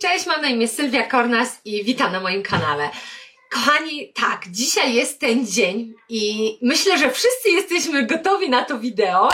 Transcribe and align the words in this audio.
Cześć, 0.00 0.26
mam 0.26 0.42
na 0.42 0.48
imię 0.48 0.68
Sylwia 0.68 1.02
Kornas 1.06 1.60
i 1.64 1.84
witam 1.84 2.12
na 2.12 2.20
moim 2.20 2.42
kanale. 2.42 2.90
Kochani, 3.50 4.12
tak, 4.14 4.44
dzisiaj 4.50 4.94
jest 4.94 5.20
ten 5.20 5.46
dzień 5.46 5.94
i 6.08 6.58
myślę, 6.62 6.98
że 6.98 7.10
wszyscy 7.10 7.50
jesteśmy 7.50 8.06
gotowi 8.06 8.50
na 8.50 8.64
to 8.64 8.78
wideo, 8.78 9.28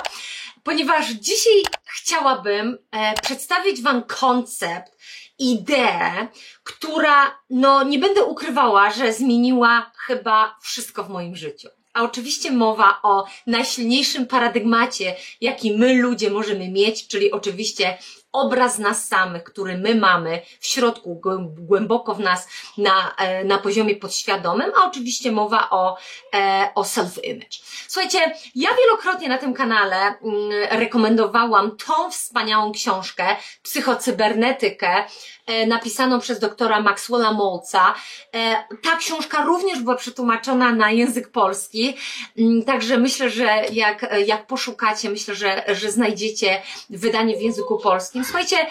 ponieważ 0.63 1.11
dzisiaj 1.11 1.63
chciałabym 1.85 2.79
e, 2.91 3.15
przedstawić 3.23 3.83
Wam 3.83 4.03
koncept, 4.03 4.99
ideę, 5.39 6.29
która, 6.65 7.39
no 7.51 7.83
nie 7.83 7.99
będę 7.99 8.25
ukrywała, 8.25 8.91
że 8.91 9.13
zmieniła 9.13 9.93
chyba 9.97 10.57
wszystko 10.63 11.05
w 11.05 11.11
moim 11.11 11.37
życiu. 11.37 11.69
A 11.93 12.03
oczywiście 12.03 12.51
mowa 12.51 12.99
o 13.03 13.27
najsilniejszym 13.47 14.27
paradygmacie, 14.27 15.17
jaki 15.41 15.79
my 15.79 15.95
ludzie 15.95 16.31
możemy 16.31 16.69
mieć, 16.69 17.09
czyli 17.09 17.33
oczywiście 17.33 17.99
obraz 18.37 18.79
nas 18.79 19.09
samych, 19.09 19.45
który 19.45 19.79
my 19.79 19.95
mamy 19.95 20.43
w 20.61 20.67
środku, 20.67 21.21
głęboko 21.47 22.15
w 22.15 22.21
nas, 22.21 22.49
na, 22.79 23.15
e, 23.19 23.45
na 23.45 23.59
poziomie 23.59 23.97
podświadomym, 23.97 24.73
a 24.77 24.89
oczywiście 24.89 25.33
mowa 25.33 25.71
o, 25.71 25.97
e, 26.35 26.69
o 26.75 26.83
self-image. 26.83 27.63
Słuchajcie, 27.89 28.19
ja 28.55 28.69
wielokrotnie 28.75 29.29
na 29.29 29.39
tym 29.39 29.55
kanale 29.55 29.97
mm, 29.97 30.19
rekomendowałam 30.71 31.77
tą 31.77 32.11
wspaniałą 32.11 32.73
książkę, 32.73 33.37
psychocybernetykę, 33.63 35.05
e, 35.47 35.67
napisaną 35.67 36.21
przez 36.21 36.39
doktora 36.39 36.81
Maxwella 36.81 37.33
Molca. 37.33 37.95
Ta 38.83 38.97
książka 38.97 39.45
również 39.45 39.79
była 39.79 39.97
przetłumaczona 39.97 40.73
na 40.73 40.91
język 40.91 41.29
polski, 41.29 41.97
mm, 42.39 42.65
także 42.65 42.99
myślę, 42.99 43.31
że 43.31 43.65
jak, 43.73 44.07
jak 44.27 44.47
poszukacie, 44.47 45.11
myślę, 45.11 45.35
że, 45.35 45.65
że 45.69 45.91
znajdziecie 45.91 46.63
wydanie 46.91 47.37
w 47.37 47.43
języku 47.43 47.79
polskim. 47.79 48.25
Słuchajcie, 48.27 48.67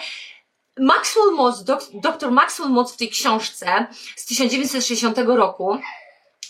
Maxwell 0.78 1.30
Moss, 1.32 1.64
dr 1.92 2.30
Maxwell 2.30 2.68
Moss 2.68 2.92
w 2.92 2.96
tej 2.96 3.10
książce 3.10 3.86
z 4.16 4.26
1960 4.26 5.18
roku 5.18 5.78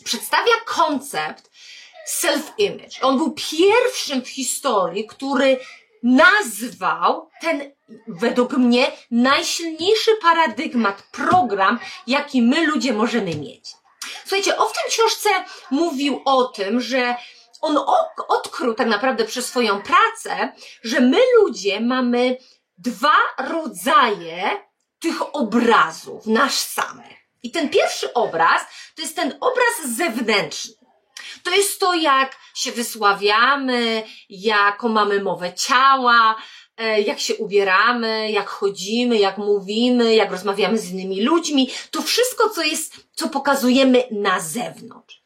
przedstawia 0.05 0.53
koncept 0.65 1.51
self-image. 2.21 2.99
On 3.03 3.19
był 3.19 3.35
pierwszym 3.51 4.23
w 4.23 4.29
historii, 4.29 5.07
który 5.07 5.61
nazwał 6.03 7.31
ten, 7.41 7.73
według 8.09 8.53
mnie, 8.53 8.93
najsilniejszy 9.11 10.11
paradygmat, 10.23 11.03
program, 11.13 11.79
jaki 12.07 12.43
my 12.43 12.67
ludzie 12.67 12.93
możemy 12.93 13.35
mieć. 13.35 13.71
Słuchajcie, 14.21 14.57
on 14.57 14.69
w 14.69 14.73
tej 14.73 14.91
książce 14.91 15.29
mówił 15.71 16.23
o 16.25 16.45
tym, 16.45 16.81
że 16.81 17.17
on 17.61 17.79
odkrył 18.29 18.75
tak 18.75 18.87
naprawdę 18.87 19.25
przez 19.25 19.47
swoją 19.47 19.83
pracę, 19.83 20.53
że 20.83 21.01
my 21.01 21.19
ludzie 21.41 21.81
mamy 21.81 22.37
dwa 22.79 23.17
rodzaje 23.39 24.51
tych 24.99 25.35
obrazów, 25.37 26.27
nasz 26.27 26.55
samych. 26.55 27.17
I 27.43 27.51
ten 27.51 27.69
pierwszy 27.69 28.15
obraz 28.15 28.63
to 28.95 29.03
jest 29.03 29.17
ten 29.17 29.39
obraz 29.41 29.97
zewnętrzny. 29.97 30.75
To 31.43 31.51
jest 31.51 31.81
to, 31.81 31.95
jak 31.95 32.37
się 32.55 32.73
wysławiamy, 32.73 34.03
jaką 34.29 34.89
mamy 34.89 35.23
mowę 35.23 35.55
ciała, 35.55 36.37
e, 36.77 37.01
jak 37.01 37.21
się 37.21 37.35
ubieramy, 37.35 38.31
jak 38.31 38.49
chodzimy, 38.49 39.19
jak 39.19 39.39
mówimy, 39.39 40.15
jak 40.15 40.31
rozmawiamy 40.31 40.79
z 40.79 40.91
innymi 40.91 41.23
ludźmi. 41.23 41.71
To 41.91 42.03
wszystko, 42.03 42.51
co 42.51 42.63
jest, 42.63 42.95
co 43.13 43.29
pokazujemy 43.29 44.05
na 44.11 44.41
zewnątrz. 44.41 45.23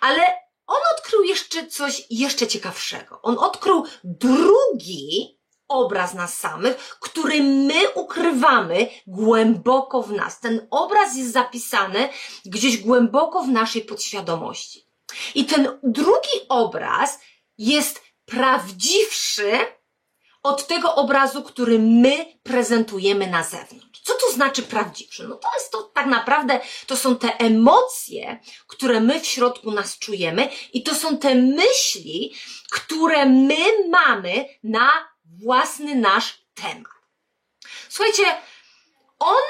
Ale 0.00 0.22
on 0.66 0.80
odkrył 0.96 1.22
jeszcze 1.22 1.66
coś 1.66 2.02
jeszcze 2.10 2.46
ciekawszego. 2.46 3.22
On 3.22 3.38
odkrył 3.38 3.86
drugi 4.04 5.39
obraz 5.70 6.14
nas 6.14 6.38
samych, 6.38 6.98
który 7.00 7.42
my 7.42 7.90
ukrywamy 7.94 8.88
głęboko 9.06 10.02
w 10.02 10.12
nas. 10.12 10.40
Ten 10.40 10.66
obraz 10.70 11.16
jest 11.16 11.32
zapisany 11.32 12.08
gdzieś 12.44 12.76
głęboko 12.78 13.42
w 13.42 13.48
naszej 13.48 13.82
podświadomości. 13.82 14.86
I 15.34 15.44
ten 15.44 15.78
drugi 15.82 16.38
obraz 16.48 17.18
jest 17.58 18.02
prawdziwszy 18.24 19.58
od 20.42 20.66
tego 20.66 20.94
obrazu, 20.94 21.42
który 21.42 21.78
my 21.78 22.26
prezentujemy 22.42 23.26
na 23.26 23.44
zewnątrz. 23.44 24.00
Co 24.02 24.12
to 24.14 24.32
znaczy 24.32 24.62
prawdziwszy? 24.62 25.28
No 25.28 25.34
to 25.34 25.48
jest 25.54 25.72
to 25.72 25.82
tak 25.82 26.06
naprawdę, 26.06 26.60
to 26.86 26.96
są 26.96 27.16
te 27.16 27.36
emocje, 27.36 28.40
które 28.66 29.00
my 29.00 29.20
w 29.20 29.26
środku 29.26 29.70
nas 29.70 29.98
czujemy 29.98 30.48
i 30.72 30.82
to 30.82 30.94
są 30.94 31.18
te 31.18 31.34
myśli, 31.34 32.34
które 32.70 33.26
my 33.26 33.88
mamy 33.90 34.44
na 34.62 34.90
własny 35.44 35.94
nasz 35.94 36.44
temat. 36.54 36.92
Słuchajcie, 37.88 38.24
on, 39.18 39.40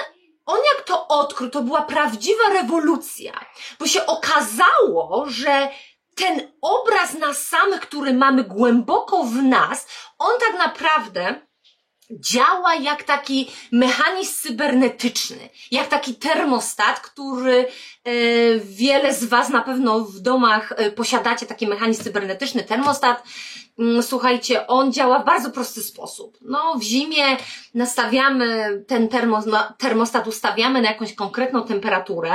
on 0.46 0.58
jak 0.74 0.86
to 0.86 1.08
odkrył, 1.08 1.50
to 1.50 1.62
była 1.62 1.82
prawdziwa 1.82 2.48
rewolucja, 2.52 3.44
bo 3.78 3.86
się 3.86 4.06
okazało, 4.06 5.26
że 5.28 5.68
ten 6.16 6.52
obraz 6.62 7.14
nas 7.14 7.46
samych, 7.46 7.80
który 7.80 8.14
mamy 8.14 8.44
głęboko 8.44 9.24
w 9.24 9.34
nas, 9.34 9.86
on 10.18 10.40
tak 10.40 10.58
naprawdę 10.58 11.40
działa 12.10 12.74
jak 12.74 13.02
taki 13.02 13.50
mechanizm 13.72 14.32
cybernetyczny, 14.32 15.48
jak 15.70 15.88
taki 15.88 16.14
termostat, 16.14 17.00
który 17.00 17.66
e, 18.04 18.12
wiele 18.58 19.14
z 19.14 19.24
Was 19.24 19.48
na 19.48 19.62
pewno 19.62 20.00
w 20.00 20.20
domach 20.20 20.72
e, 20.76 20.90
posiadacie 20.90 21.46
taki 21.46 21.66
mechanizm 21.66 22.04
cybernetyczny, 22.04 22.62
termostat. 22.62 23.22
Mm, 23.78 24.02
słuchajcie, 24.02 24.66
on 24.66 24.92
działa 24.92 25.18
w 25.18 25.24
bardzo 25.24 25.50
prosty 25.50 25.82
sposób. 25.82 26.38
No, 26.40 26.74
w 26.78 26.82
zimie 26.82 27.36
nastawiamy 27.74 28.78
ten 28.86 29.08
termostat, 29.78 30.26
ustawiamy 30.26 30.82
na 30.82 30.88
jakąś 30.88 31.14
konkretną 31.14 31.62
temperaturę, 31.62 32.32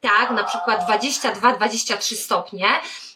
tak, 0.00 0.30
na 0.30 0.44
przykład 0.44 0.88
22-23 0.90 2.16
stopnie. 2.16 2.66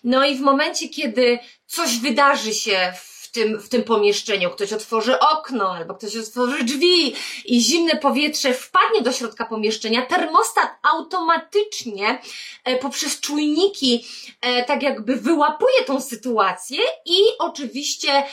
No 0.04 0.26
i 0.26 0.36
w 0.36 0.40
momencie, 0.40 0.88
kiedy 0.88 1.38
coś 1.66 1.98
wydarzy 1.98 2.54
się 2.54 2.92
w 2.96 3.17
w 3.28 3.30
tym, 3.30 3.60
w 3.60 3.68
tym 3.68 3.84
pomieszczeniu. 3.84 4.50
Ktoś 4.50 4.72
otworzy 4.72 5.18
okno 5.18 5.70
albo 5.72 5.94
ktoś 5.94 6.16
otworzy 6.16 6.64
drzwi 6.64 7.14
i 7.44 7.60
zimne 7.60 7.96
powietrze 7.96 8.54
wpadnie 8.54 9.02
do 9.02 9.12
środka 9.12 9.44
pomieszczenia. 9.44 10.06
Termostat 10.06 10.70
automatycznie 10.92 12.20
e, 12.64 12.76
poprzez 12.76 13.20
czujniki 13.20 14.06
e, 14.40 14.64
tak 14.64 14.82
jakby 14.82 15.16
wyłapuje 15.16 15.84
tą 15.86 16.00
sytuację 16.00 16.78
i 17.04 17.18
oczywiście 17.38 18.24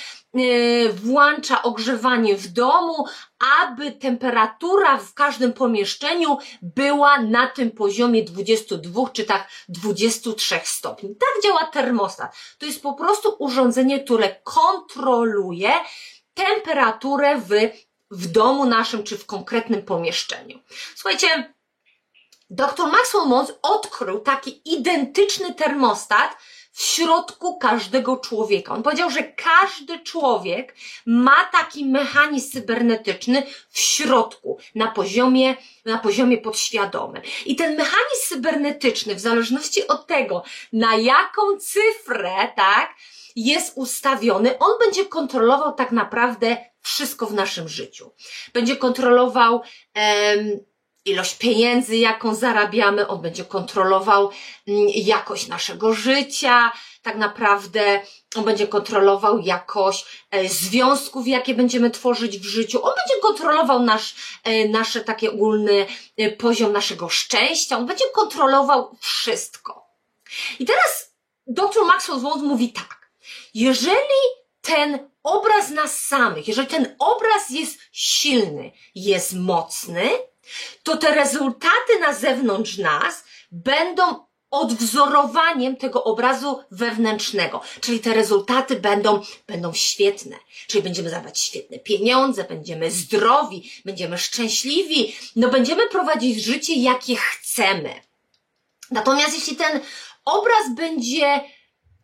włącza 0.94 1.64
ogrzewanie 1.64 2.36
w 2.36 2.48
domu, 2.48 3.06
aby 3.64 3.92
temperatura 3.92 4.98
w 4.98 5.14
każdym 5.14 5.54
pomieszczeniu 5.54 6.38
była 6.62 7.22
na 7.22 7.48
tym 7.48 7.72
poziomie 7.72 8.24
22 8.24 9.10
czy 9.10 9.24
tak 9.24 9.48
23 9.70 10.60
stopni. 10.64 11.10
Tak 11.10 11.44
działa 11.44 11.66
termostat. 11.66 12.36
To 12.58 12.66
jest 12.66 12.82
po 12.82 12.94
prostu 12.94 13.36
urządzenie, 13.40 14.00
które 14.04 14.36
kontroluje 14.44 15.72
temperaturę 16.34 17.42
w, 17.42 17.50
w 18.12 18.28
domu 18.32 18.66
naszym 18.66 19.04
czy 19.04 19.18
w 19.18 19.26
konkretnym 19.26 19.82
pomieszczeniu. 19.82 20.60
Słuchajcie, 20.96 21.54
dr 22.50 22.88
Maxwell 22.92 23.28
Mons 23.28 23.54
odkrył 23.62 24.20
taki 24.20 24.62
identyczny 24.66 25.54
termostat, 25.54 26.38
w 26.76 26.82
środku 26.82 27.58
każdego 27.58 28.18
człowieka. 28.18 28.74
On 28.74 28.84
powiedział, 28.84 29.10
że 29.10 29.24
każdy 29.24 30.00
człowiek 30.00 30.76
ma 31.06 31.46
taki 31.52 31.86
mechanizm 31.86 32.52
cybernetyczny 32.52 33.44
w 33.70 33.80
środku, 33.80 34.58
na 34.76 34.88
poziomie, 34.88 35.56
na 35.86 35.98
poziomie 35.98 36.38
podświadomym. 36.38 37.22
I 37.46 37.56
ten 37.56 37.72
mechanizm 37.72 38.28
cybernetyczny, 38.28 39.16
w 39.16 39.20
zależności 39.20 39.88
od 39.88 40.08
tego, 40.08 40.44
na 40.74 40.96
jaką 40.96 41.42
cyfrę, 41.60 42.34
tak, 42.56 42.96
jest 43.36 43.74
ustawiony, 43.76 44.58
on 44.60 44.80
będzie 44.80 45.06
kontrolował 45.06 45.74
tak 45.74 45.92
naprawdę 45.92 46.58
wszystko 46.82 47.26
w 47.26 47.34
naszym 47.34 47.70
życiu. 47.70 48.12
Będzie 48.54 48.76
kontrolował, 48.76 49.62
em, 49.94 50.60
ilość 51.06 51.36
pieniędzy, 51.36 51.98
jaką 51.98 52.36
zarabiamy, 52.36 53.08
on 53.08 53.22
będzie 53.22 53.46
kontrolował 53.46 54.30
mm, 54.68 54.88
jakość 54.96 55.48
naszego 55.48 55.94
życia, 55.94 56.72
tak 57.02 57.16
naprawdę 57.18 58.02
on 58.36 58.44
będzie 58.44 58.68
kontrolował 58.68 59.40
jakość 59.40 60.06
e, 60.32 60.50
związków, 60.50 61.28
jakie 61.28 61.54
będziemy 61.54 61.92
tworzyć 61.92 62.40
w 62.40 62.46
życiu, 62.46 62.84
on 62.84 62.94
będzie 62.96 63.22
kontrolował 63.22 63.80
nasz, 63.80 64.16
e, 64.44 64.68
nasze 64.68 65.02
takie 65.02 65.32
ogólny 65.32 65.86
e, 66.18 66.32
poziom 66.32 66.72
naszego 66.72 67.10
szczęścia, 67.10 67.78
on 67.78 67.86
będzie 67.86 68.06
kontrolował 68.14 68.98
wszystko. 69.00 69.88
I 70.60 70.66
teraz 70.66 71.14
dr 71.48 71.86
Maxwell 71.86 72.20
Wond 72.20 72.44
mówi 72.44 72.74
tak, 72.74 73.10
jeżeli 73.54 74.20
ten 74.62 75.10
obraz 75.24 75.70
nas 75.70 76.00
samych, 76.04 76.48
jeżeli 76.48 76.68
ten 76.68 76.96
obraz 77.00 77.50
jest 77.50 77.80
silny, 77.92 78.72
jest 78.96 79.34
mocny, 79.34 80.10
to 80.84 80.98
te 80.98 81.16
rezultaty 81.16 82.00
na 82.00 82.14
zewnątrz 82.14 82.78
nas 82.78 83.24
będą 83.52 84.26
odwzorowaniem 84.52 85.76
tego 85.76 86.04
obrazu 86.04 86.60
wewnętrznego. 86.72 87.62
Czyli 87.82 88.00
te 88.00 88.14
rezultaty 88.14 88.76
będą, 88.76 89.22
będą 89.48 89.74
świetne. 89.74 90.36
Czyli 90.68 90.84
będziemy 90.84 91.10
zarabiać 91.10 91.40
świetne 91.40 91.80
pieniądze, 91.80 92.44
będziemy 92.44 92.92
zdrowi, 92.92 93.72
będziemy 93.86 94.18
szczęśliwi, 94.18 95.16
no 95.36 95.50
będziemy 95.50 95.90
prowadzić 95.90 96.44
życie, 96.44 96.74
jakie 96.74 97.16
chcemy. 97.16 97.94
Natomiast 98.92 99.34
jeśli 99.34 99.56
ten 99.56 99.80
obraz 100.26 100.76
będzie 100.76 101.42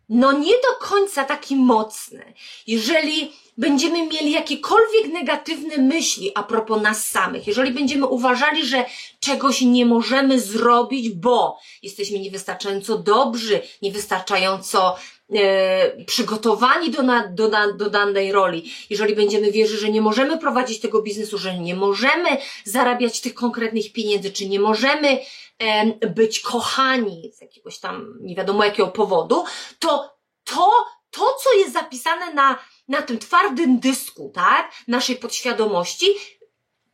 no 0.10 0.32
nie 0.32 0.54
do 0.54 0.88
końca 0.88 1.24
taki 1.24 1.56
mocny, 1.56 2.34
jeżeli 2.68 3.34
będziemy 3.58 4.08
mieli 4.08 4.32
jakiekolwiek 4.32 5.14
negatywne 5.14 5.78
myśli 5.78 6.32
a 6.36 6.44
propos 6.44 6.82
nas 6.82 7.06
samych, 7.06 7.48
jeżeli 7.48 7.72
będziemy 7.72 8.06
uważali, 8.06 8.66
że 8.66 8.86
czegoś 9.20 9.62
nie 9.62 9.86
możemy 9.86 10.40
zrobić, 10.40 11.10
bo 11.10 11.60
jesteśmy 11.84 12.20
niewystarczająco 12.20 12.98
dobrzy, 12.98 13.62
niewystarczająco 13.82 14.96
e, 15.36 16.06
przygotowani 16.06 16.90
do, 16.92 17.04
na, 17.04 17.28
do, 17.28 17.50
do 17.74 17.90
danej 17.90 18.32
roli, 18.32 18.72
jeżeli 18.90 19.16
będziemy 19.16 19.52
wierzyć, 19.52 19.80
że 19.80 19.90
nie 19.90 20.02
możemy 20.02 20.38
prowadzić 20.38 20.80
tego 20.80 21.02
biznesu, 21.02 21.38
że 21.38 21.60
nie 21.60 21.76
możemy 21.76 22.38
zarabiać 22.66 23.22
tych 23.22 23.34
konkretnych 23.34 23.94
pieniędzy, 23.94 24.32
czy 24.32 24.50
nie 24.50 24.60
możemy 24.60 25.20
e, 25.60 26.08
być 26.08 26.40
kochani 26.40 27.32
z 27.34 27.42
jakiegoś 27.42 27.80
tam 27.80 28.18
nie 28.22 28.36
wiadomo 28.36 28.64
jakiego 28.64 28.88
powodu, 28.88 29.44
to 29.80 30.22
to, 30.44 30.72
to 31.12 31.38
co 31.44 31.54
jest 31.58 31.74
zapisane 31.74 32.34
na 32.34 32.60
na 32.92 33.02
tym 33.02 33.20
twardym 33.20 33.80
dysku, 33.80 34.32
tak, 34.36 34.72
naszej 34.88 35.16
podświadomości, 35.16 36.06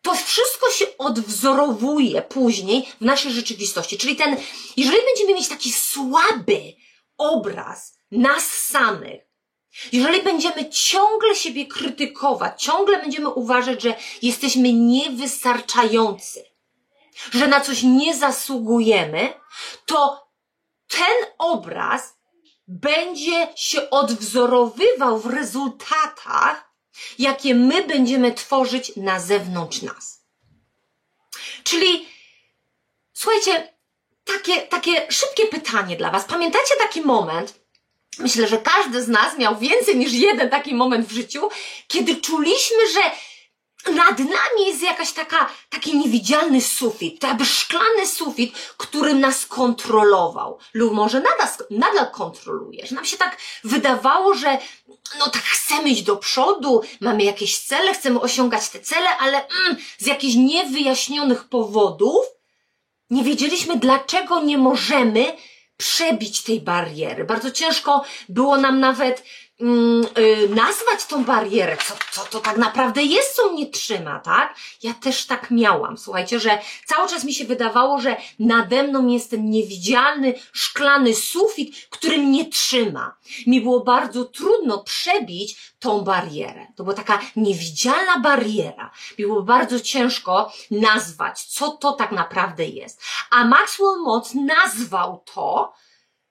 to 0.02 0.16
wszystko 0.16 0.72
się 0.72 0.86
odwzorowuje 0.98 2.22
później 2.22 2.88
w 3.02 3.06
naszej 3.06 3.32
rzeczywistości. 3.32 3.98
Czyli 3.98 4.16
ten, 4.16 4.38
jeżeli 4.78 4.98
będziemy 5.06 5.34
mieć 5.34 5.48
taki 5.48 5.74
słaby 5.74 6.62
obraz 7.18 7.98
nas 8.12 8.48
samych, 8.48 9.22
jeżeli 9.92 10.22
będziemy 10.22 10.70
ciągle 10.70 11.36
siebie 11.36 11.66
krytykować, 11.66 12.64
ciągle 12.64 13.02
będziemy 13.02 13.30
uważać, 13.30 13.82
że 13.82 13.96
jesteśmy 14.22 14.74
niewystarczający, 14.74 16.44
że 17.34 17.48
na 17.48 17.62
coś 17.62 17.84
nie 17.84 18.16
zasługujemy, 18.16 19.34
to 19.86 20.28
ten 20.88 21.32
obraz 21.38 22.17
będzie 22.68 23.48
się 23.56 23.90
odwzorowywał 23.90 25.20
w 25.20 25.26
rezultatach, 25.26 26.72
jakie 27.20 27.56
my 27.56 27.84
będziemy 27.84 28.34
tworzyć 28.34 28.96
na 28.96 29.20
zewnątrz 29.20 29.82
nas. 29.82 30.24
Czyli, 31.64 32.08
słuchajcie, 33.14 33.74
takie, 34.24 34.62
takie 34.62 35.12
szybkie 35.12 35.48
pytanie 35.48 35.96
dla 35.96 36.12
Was. 36.12 36.26
Pamiętacie 36.26 36.76
taki 36.80 37.02
moment, 37.02 37.60
myślę, 38.20 38.48
że 38.48 38.58
każdy 38.58 39.04
z 39.04 39.08
nas 39.08 39.38
miał 39.38 39.58
więcej 39.58 39.98
niż 39.98 40.14
jeden 40.14 40.50
taki 40.50 40.76
moment 40.76 41.08
w 41.08 41.12
życiu, 41.12 41.50
kiedy 41.88 42.16
czuliśmy, 42.16 42.78
że 42.94 43.02
nad 43.90 44.20
nami 44.20 44.68
jest 44.68 44.82
jakaś 44.82 45.12
taka, 45.12 45.50
taki 45.70 45.98
niewidzialny 45.98 46.62
sufit, 46.62 47.24
jakby 47.24 47.46
szklany 47.46 48.08
sufit, 48.08 48.54
który 48.78 49.14
nas 49.14 49.46
kontrolował. 49.46 50.60
Lub 50.74 50.94
może 50.94 51.22
nadal, 51.22 51.48
nadal 51.70 52.12
kontroluje. 52.12 52.88
Że 52.88 52.96
nam 52.96 53.06
się 53.06 53.18
tak 53.18 53.38
wydawało, 53.64 54.34
że 54.34 54.58
no 55.20 55.30
tak 55.30 55.44
chcemy 55.44 55.90
iść 55.90 56.04
do 56.04 56.16
przodu, 56.16 56.82
mamy 57.02 57.24
jakieś 57.24 57.60
cele, 57.60 57.94
chcemy 57.94 58.20
osiągać 58.20 58.70
te 58.70 58.80
cele, 58.80 59.18
ale 59.18 59.48
mm, 59.48 59.78
z 59.98 60.06
jakichś 60.06 60.36
niewyjaśnionych 60.36 61.44
powodów 61.44 62.26
nie 63.10 63.24
wiedzieliśmy, 63.24 63.78
dlaczego 63.78 64.42
nie 64.42 64.58
możemy 64.58 65.38
przebić 65.78 66.44
tej 66.44 66.62
bariery. 66.62 67.24
Bardzo 67.24 67.52
ciężko 67.52 68.04
było 68.30 68.58
nam 68.58 68.80
nawet 68.80 69.24
nazwać 70.50 71.06
tą 71.08 71.24
barierę, 71.24 71.78
co, 71.88 71.94
co 72.12 72.30
to 72.30 72.40
tak 72.40 72.58
naprawdę 72.58 73.04
jest, 73.04 73.36
co 73.36 73.52
mnie 73.52 73.68
trzyma, 73.68 74.20
tak? 74.20 74.56
Ja 74.84 74.94
też 74.94 75.26
tak 75.26 75.52
miałam. 75.52 75.98
Słuchajcie, 75.98 76.40
że 76.40 76.60
cały 76.86 77.10
czas 77.10 77.24
mi 77.24 77.34
się 77.34 77.46
wydawało, 77.46 78.02
że 78.02 78.18
nade 78.40 78.84
mną 78.84 79.08
jest 79.08 79.32
ten 79.32 79.50
niewidzialny, 79.50 80.34
szklany 80.54 81.16
sufit, 81.16 81.88
który 81.90 82.18
mnie 82.18 82.50
trzyma. 82.50 83.16
Mi 83.48 83.62
było 83.62 83.80
bardzo 83.80 84.26
trudno 84.26 84.84
przebić 84.84 85.74
tą 85.80 86.02
barierę. 86.02 86.68
To 86.76 86.84
była 86.84 86.96
taka 86.96 87.20
niewidzialna 87.36 88.20
bariera. 88.20 88.92
Mi 89.20 89.26
było 89.26 89.44
bardzo 89.44 89.80
ciężko 89.80 90.54
nazwać, 90.72 91.44
co 91.44 91.70
to 91.70 91.92
tak 91.92 92.12
naprawdę 92.12 92.66
jest. 92.66 93.02
A 93.30 93.46
Maxwell 93.46 94.02
Mott 94.04 94.30
nazwał 94.34 95.24
to 95.34 95.74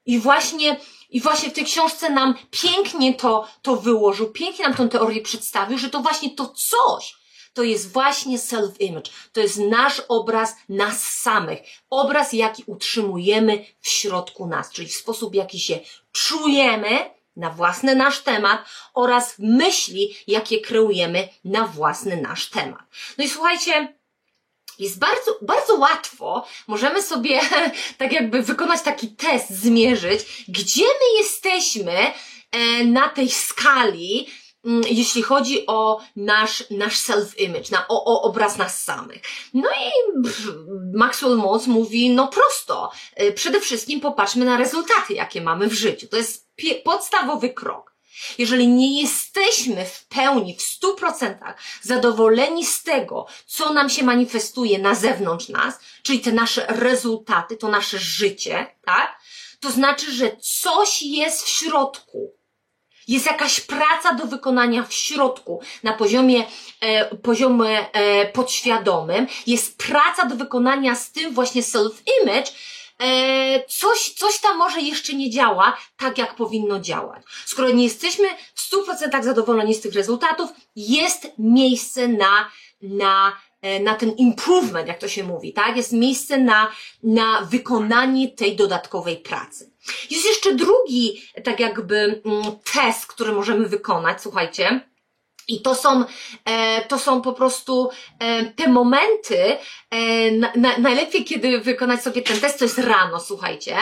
i 0.07 0.19
właśnie 0.19 0.77
i 1.11 1.21
właśnie 1.21 1.51
w 1.51 1.53
tej 1.53 1.65
książce 1.65 2.11
nam 2.11 2.35
pięknie 2.51 3.15
to, 3.15 3.49
to 3.63 3.77
wyłożył, 3.77 4.33
pięknie 4.33 4.65
nam 4.65 4.75
tę 4.75 4.89
teorię 4.89 5.21
przedstawił, 5.21 5.79
że 5.79 5.91
to 5.91 6.01
właśnie 6.01 6.31
to 6.31 6.47
coś, 6.47 7.15
to 7.55 7.63
jest 7.63 7.93
właśnie 7.93 8.39
self-image. 8.39 9.11
To 9.33 9.41
jest 9.41 9.59
nasz 9.59 10.03
obraz 10.09 10.57
nas 10.69 11.03
samych. 11.03 11.59
Obraz, 11.91 12.33
jaki 12.33 12.65
utrzymujemy 12.67 13.65
w 13.81 13.89
środku 13.89 14.47
nas, 14.47 14.71
czyli 14.71 14.89
w 14.89 14.95
sposób, 14.95 15.35
jaki 15.35 15.61
się 15.61 15.79
czujemy 16.13 17.11
na 17.37 17.51
własny 17.51 17.95
nasz 17.95 18.21
temat 18.21 18.65
oraz 18.95 19.35
myśli, 19.39 20.17
jakie 20.27 20.61
kreujemy 20.61 21.29
na 21.45 21.67
własny 21.67 22.23
nasz 22.23 22.51
temat. 22.51 22.83
No 23.19 23.25
i 23.25 23.29
słuchajcie, 23.29 23.96
jest 24.79 24.99
bardzo, 24.99 25.39
bardzo 25.43 25.75
łatwo, 25.75 26.47
możemy 26.67 27.03
sobie 27.03 27.41
tak 27.99 28.13
jakby 28.13 28.43
wykonać 28.43 28.83
taki 28.83 29.09
test, 29.09 29.51
zmierzyć, 29.51 30.45
gdzie 30.49 30.85
my 30.85 31.19
jesteśmy 31.23 32.13
e, 32.51 32.85
na 32.85 33.09
tej 33.09 33.31
skali, 33.31 34.29
mm, 34.65 34.83
jeśli 34.91 35.23
chodzi 35.23 35.67
o 35.67 36.01
nasz, 36.17 36.65
nasz 36.71 36.99
self-image, 36.99 37.73
na, 37.73 37.89
o, 37.89 38.05
o 38.05 38.23
obraz 38.23 38.59
nas 38.59 38.83
samych. 38.85 39.23
No 39.55 39.69
i 39.71 40.19
Maxwell 40.95 41.37
Moss 41.37 41.67
mówi, 41.67 42.11
no 42.11 42.29
prosto, 42.29 42.91
e, 43.15 43.33
przede 43.33 43.61
wszystkim 43.61 44.01
popatrzmy 44.01 44.45
na 44.45 44.57
rezultaty, 44.57 45.15
jakie 45.15 45.41
mamy 45.41 45.69
w 45.69 45.73
życiu. 45.73 46.09
To 46.09 46.17
jest 46.17 46.47
podstawowy 46.85 47.51
krok. 47.51 47.96
Jeżeli 48.39 48.69
nie 48.69 49.03
jesteśmy 49.03 49.85
w 49.85 50.07
pełni, 50.07 50.57
w 50.57 50.63
stu 50.63 50.95
procentach 50.95 51.59
zadowoleni 51.83 52.67
z 52.67 52.83
tego, 52.83 53.27
co 53.47 53.73
nam 53.73 53.91
się 53.91 54.05
manifestuje 54.05 54.79
na 54.79 54.95
zewnątrz 54.95 55.49
nas, 55.49 55.79
czyli 56.03 56.21
te 56.21 56.33
nasze 56.33 56.67
rezultaty, 56.69 57.57
to 57.57 57.69
nasze 57.69 57.99
życie, 57.99 58.67
tak? 58.85 59.21
To 59.61 59.71
znaczy, 59.71 60.13
że 60.13 60.37
coś 60.37 61.03
jest 61.03 61.43
w 61.43 61.49
środku. 61.49 62.37
Jest 63.09 63.27
jakaś 63.27 63.61
praca 63.61 64.15
do 64.15 64.27
wykonania 64.27 64.83
w 64.83 64.95
środku, 64.95 65.61
na 65.83 65.93
poziomie, 65.93 66.45
e, 66.81 67.17
poziomie 67.17 67.93
e, 67.93 68.27
podświadomym. 68.27 69.27
Jest 69.47 69.79
praca 69.79 70.27
do 70.27 70.37
wykonania 70.37 70.95
z 70.95 71.13
tym 71.13 71.35
właśnie 71.35 71.63
self-image, 71.63 72.53
coś, 73.69 74.15
coś 74.17 74.39
tam 74.41 74.59
może 74.59 74.81
jeszcze 74.81 75.15
nie 75.15 75.31
działa 75.31 75.77
tak, 75.97 76.19
jak 76.19 76.35
powinno 76.35 76.81
działać. 76.81 77.23
Skoro 77.47 77.71
nie 77.71 77.85
jesteśmy 77.85 78.29
w 78.55 78.73
100% 78.73 79.23
zadowoleni 79.23 79.75
z 79.75 79.81
tych 79.81 79.95
rezultatów, 79.95 80.51
jest 80.77 81.29
miejsce 81.39 82.09
na, 82.09 82.51
na, 82.83 83.33
e, 83.63 83.81
na 83.81 83.95
ten 83.95 84.11
improvement, 84.11 84.89
jak 84.89 84.99
to 84.99 85.09
się 85.09 85.25
mówi, 85.25 85.53
tak? 85.53 85.77
Jest 85.77 85.93
miejsce 85.93 86.39
na, 86.39 86.73
na 87.03 87.41
wykonanie 87.51 88.29
tej 88.29 88.57
dodatkowej 88.57 89.17
pracy. 89.17 89.73
Jest 90.11 90.25
jeszcze 90.27 90.55
drugi, 90.55 91.23
tak 91.45 91.61
jakby, 91.61 92.23
mm, 92.25 92.45
test, 92.73 93.07
który 93.07 93.33
możemy 93.33 93.69
wykonać, 93.69 94.23
słuchajcie, 94.23 94.89
i 95.49 95.61
to 95.61 95.75
są, 95.75 96.05
e, 96.45 96.85
to 96.85 96.99
są 96.99 97.23
po 97.23 97.33
prostu 97.33 97.91
e, 98.19 98.45
te 98.45 98.69
momenty, 98.69 99.57
e, 99.91 100.31
na, 100.31 100.53
na, 100.57 100.79
najlepiej 100.79 101.25
kiedy 101.25 101.61
wykonać 101.61 102.03
sobie 102.03 102.23
ten 102.23 102.41
test, 102.41 102.59
to 102.59 102.65
jest 102.65 102.79
rano, 102.79 103.21
słuchajcie, 103.21 103.77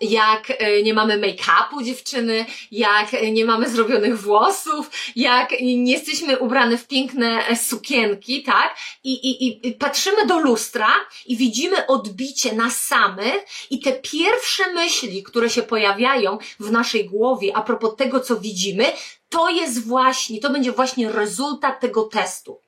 jak 0.00 0.52
nie 0.82 0.94
mamy 0.94 1.18
make-upu 1.18 1.84
dziewczyny, 1.84 2.46
jak 2.70 3.12
nie 3.32 3.44
mamy 3.44 3.68
zrobionych 3.68 4.20
włosów, 4.20 4.90
jak 5.16 5.50
nie 5.60 5.92
jesteśmy 5.92 6.38
ubrane 6.38 6.78
w 6.78 6.86
piękne 6.86 7.56
sukienki, 7.56 8.42
tak? 8.42 8.76
I, 9.04 9.12
i, 9.12 9.68
i 9.68 9.72
patrzymy 9.72 10.26
do 10.26 10.38
lustra 10.38 10.88
i 11.26 11.36
widzimy 11.36 11.86
odbicie 11.86 12.52
nas 12.52 12.80
samych 12.80 13.44
i 13.70 13.80
te 13.80 13.92
pierwsze 13.92 14.72
myśli, 14.72 15.22
które 15.22 15.50
się 15.50 15.62
pojawiają 15.62 16.38
w 16.60 16.70
naszej 16.70 17.04
głowie 17.04 17.56
a 17.56 17.62
propos 17.62 17.96
tego, 17.96 18.20
co 18.20 18.40
widzimy, 18.40 18.92
to 19.34 19.48
jest 19.50 19.86
właśnie, 19.86 20.40
to 20.40 20.50
będzie 20.50 20.72
właśnie 20.72 21.12
rezultat 21.12 21.80
tego 21.80 22.02
testu. 22.02 22.60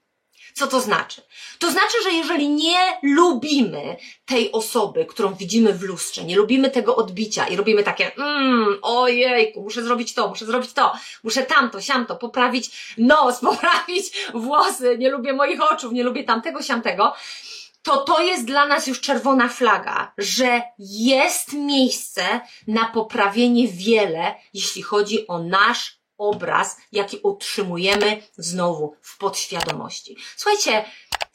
Co 0.54 0.66
to 0.66 0.80
znaczy? 0.80 1.22
To 1.58 1.70
znaczy, 1.70 2.02
że 2.02 2.10
jeżeli 2.10 2.48
nie 2.48 2.98
lubimy 3.02 3.96
tej 4.24 4.52
osoby, 4.52 5.04
którą 5.04 5.34
widzimy 5.34 5.74
w 5.74 5.82
lustrze, 5.82 6.24
nie 6.24 6.36
lubimy 6.36 6.70
tego 6.70 6.96
odbicia 6.96 7.46
i 7.46 7.56
robimy 7.56 7.82
takie, 7.82 8.12
mmm, 8.16 8.78
ojejku, 8.82 9.62
muszę 9.62 9.82
zrobić 9.82 10.14
to, 10.14 10.28
muszę 10.28 10.46
zrobić 10.46 10.72
to, 10.72 10.92
muszę 11.24 11.42
tamto, 11.42 11.80
siamto, 11.80 12.16
poprawić 12.16 12.94
nos, 12.98 13.40
poprawić 13.50 14.12
włosy, 14.34 14.96
nie 14.98 15.10
lubię 15.10 15.32
moich 15.32 15.72
oczu, 15.72 15.92
nie 15.92 16.04
lubię 16.04 16.24
tamtego, 16.24 16.62
siamtego, 16.62 17.14
to 17.82 17.96
to 17.96 18.22
jest 18.22 18.44
dla 18.44 18.66
nas 18.66 18.86
już 18.86 19.00
czerwona 19.00 19.48
flaga, 19.48 20.12
że 20.18 20.62
jest 20.78 21.52
miejsce 21.52 22.40
na 22.66 22.84
poprawienie 22.84 23.68
wiele, 23.68 24.34
jeśli 24.54 24.82
chodzi 24.82 25.26
o 25.26 25.38
nasz 25.38 26.05
obraz, 26.18 26.76
jaki 26.92 27.20
utrzymujemy 27.22 28.22
znowu 28.36 28.96
w 29.02 29.18
podświadomości. 29.18 30.16
Słuchajcie, 30.36 30.84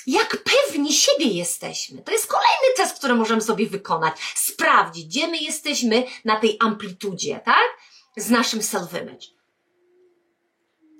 jak 0.07 0.43
pewni 0.43 0.93
siebie 0.93 1.25
jesteśmy. 1.25 2.01
To 2.01 2.11
jest 2.11 2.27
kolejny 2.27 2.75
test, 2.77 2.97
który 2.97 3.15
możemy 3.15 3.41
sobie 3.41 3.67
wykonać. 3.67 4.15
Sprawdzić, 4.35 5.05
gdzie 5.05 5.27
my 5.27 5.37
jesteśmy 5.37 6.03
na 6.25 6.39
tej 6.39 6.57
amplitudzie, 6.59 7.39
tak? 7.45 7.77
Z 8.17 8.29
naszym 8.29 8.59
self-image. 8.59 9.27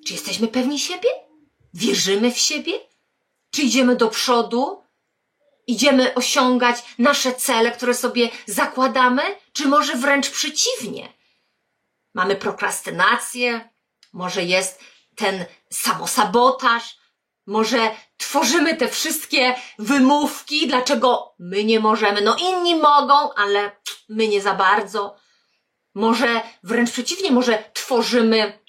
Czy 0.06 0.14
jesteśmy 0.14 0.48
pewni 0.48 0.80
siebie? 0.80 1.10
Wierzymy 1.74 2.32
w 2.32 2.38
siebie? 2.38 2.74
Czy 3.52 3.62
idziemy 3.62 3.96
do 3.96 4.08
przodu? 4.08 4.84
Idziemy 5.68 6.14
osiągać 6.14 6.84
nasze 6.98 7.34
cele, 7.34 7.72
które 7.72 7.94
sobie 7.94 8.30
zakładamy? 8.46 9.22
Czy 9.54 9.68
może 9.68 9.96
wręcz 9.96 10.30
przeciwnie? 10.30 11.14
Mamy 12.14 12.36
prokrastynację, 12.36 13.70
może 14.14 14.44
jest 14.44 14.80
ten 15.16 15.46
samosabotaż, 15.70 16.98
może 17.46 17.92
tworzymy 18.18 18.78
te 18.78 18.88
wszystkie 18.88 19.56
wymówki, 19.80 20.68
dlaczego 20.68 21.36
my 21.40 21.64
nie 21.64 21.80
możemy. 21.80 22.22
No 22.22 22.36
inni 22.36 22.76
mogą, 22.76 23.34
ale 23.34 23.72
my 24.10 24.28
nie 24.28 24.42
za 24.42 24.54
bardzo. 24.54 25.16
Może 25.96 26.42
wręcz 26.64 26.92
przeciwnie, 26.92 27.32
może 27.32 27.64
tworzymy 27.74 28.60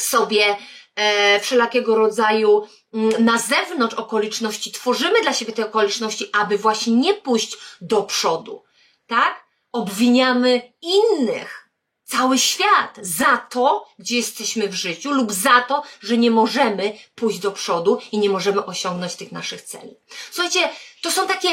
sobie 0.00 0.56
e, 0.94 1.40
wszelakiego 1.40 1.96
rodzaju 1.96 2.68
m, 2.94 3.08
mm, 3.08 3.24
na 3.24 3.38
zewnątrz 3.38 3.94
okoliczności, 3.94 4.72
tworzymy 4.72 5.22
dla 5.22 5.32
siebie 5.32 5.52
te 5.52 5.66
okoliczności, 5.66 6.30
aby 6.32 6.58
właśnie 6.58 6.92
nie 6.92 7.14
pójść 7.14 7.56
do 7.80 8.02
przodu. 8.02 8.64
Tak? 9.06 9.44
Obwiniamy 9.72 10.72
innych 10.82 11.59
cały 12.10 12.38
świat 12.38 12.98
za 13.02 13.36
to, 13.36 13.88
gdzie 13.98 14.16
jesteśmy 14.16 14.68
w 14.68 14.74
życiu 14.74 15.10
lub 15.10 15.32
za 15.32 15.60
to, 15.60 15.82
że 16.00 16.18
nie 16.18 16.30
możemy 16.30 16.98
pójść 17.14 17.38
do 17.38 17.52
przodu 17.52 17.98
i 18.12 18.18
nie 18.18 18.30
możemy 18.30 18.66
osiągnąć 18.66 19.14
tych 19.14 19.32
naszych 19.32 19.62
celi. 19.62 19.96
Słuchajcie, 20.30 20.68
to 21.02 21.10
są 21.10 21.26
takie 21.26 21.48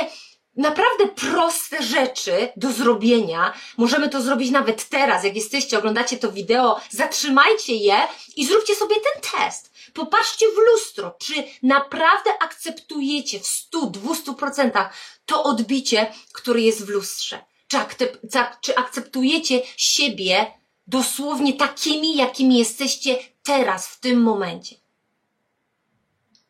naprawdę 0.55 1.07
proste 1.07 1.83
rzeczy 1.83 2.51
do 2.55 2.71
zrobienia. 2.71 3.53
Możemy 3.77 4.09
to 4.09 4.21
zrobić 4.21 4.51
nawet 4.51 4.89
teraz, 4.89 5.23
jak 5.23 5.35
jesteście, 5.35 5.77
oglądacie 5.77 6.17
to 6.17 6.31
wideo, 6.31 6.81
zatrzymajcie 6.89 7.75
je 7.75 7.97
i 8.35 8.45
zróbcie 8.45 8.75
sobie 8.75 8.95
ten 8.95 9.21
test. 9.31 9.71
Popatrzcie 9.93 10.45
w 10.45 10.71
lustro, 10.71 11.15
czy 11.19 11.33
naprawdę 11.63 12.31
akceptujecie 12.39 13.39
w 13.39 13.43
100-200% 13.43 14.89
to 15.25 15.43
odbicie, 15.43 16.13
które 16.33 16.61
jest 16.61 16.85
w 16.85 16.89
lustrze. 16.89 17.39
Czy, 18.61 18.75
akceptujecie 18.75 19.61
siebie 19.77 20.45
dosłownie 20.87 21.53
takimi, 21.53 22.15
jakimi 22.15 22.57
jesteście 22.57 23.15
teraz, 23.43 23.87
w 23.87 23.99
tym 23.99 24.21
momencie? 24.21 24.75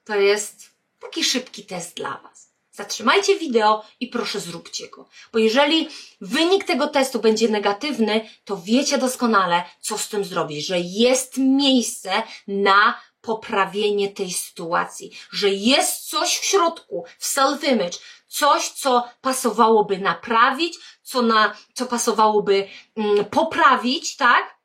To 0.04 0.16
jest 0.16 0.70
taki 1.00 1.24
szybki 1.24 1.66
test 1.66 1.96
dla 1.96 2.18
Was. 2.24 2.48
Zatrzymajcie 2.72 3.40
wideo 3.40 3.86
i 4.00 4.08
proszę 4.08 4.40
zróbcie 4.40 4.88
go. 4.88 5.10
Bo 5.34 5.40
jeżeli 5.40 5.90
wynik 6.22 6.64
tego 6.64 6.88
testu 6.88 7.20
będzie 7.20 7.50
negatywny, 7.50 8.30
to 8.46 8.58
wiecie 8.58 8.98
doskonale, 8.98 9.64
co 9.82 9.98
z 9.98 10.10
tym 10.10 10.24
zrobić, 10.24 10.66
że 10.66 10.80
jest 10.80 11.38
miejsce 11.38 12.24
na 12.48 13.02
poprawienie 13.22 14.10
tej 14.10 14.34
sytuacji, 14.34 15.12
że 15.32 15.50
jest 15.50 16.10
coś 16.10 16.38
w 16.38 16.46
środku, 16.46 17.06
w 17.20 17.26
self-image, 17.26 18.00
coś, 18.28 18.70
co 18.70 19.08
pasowałoby 19.22 19.98
naprawić, 19.98 20.78
co, 21.04 21.22
na, 21.22 21.56
co 21.74 21.86
pasowałoby 21.86 22.68
mm, 22.96 23.26
poprawić, 23.26 24.16
tak? 24.16 24.58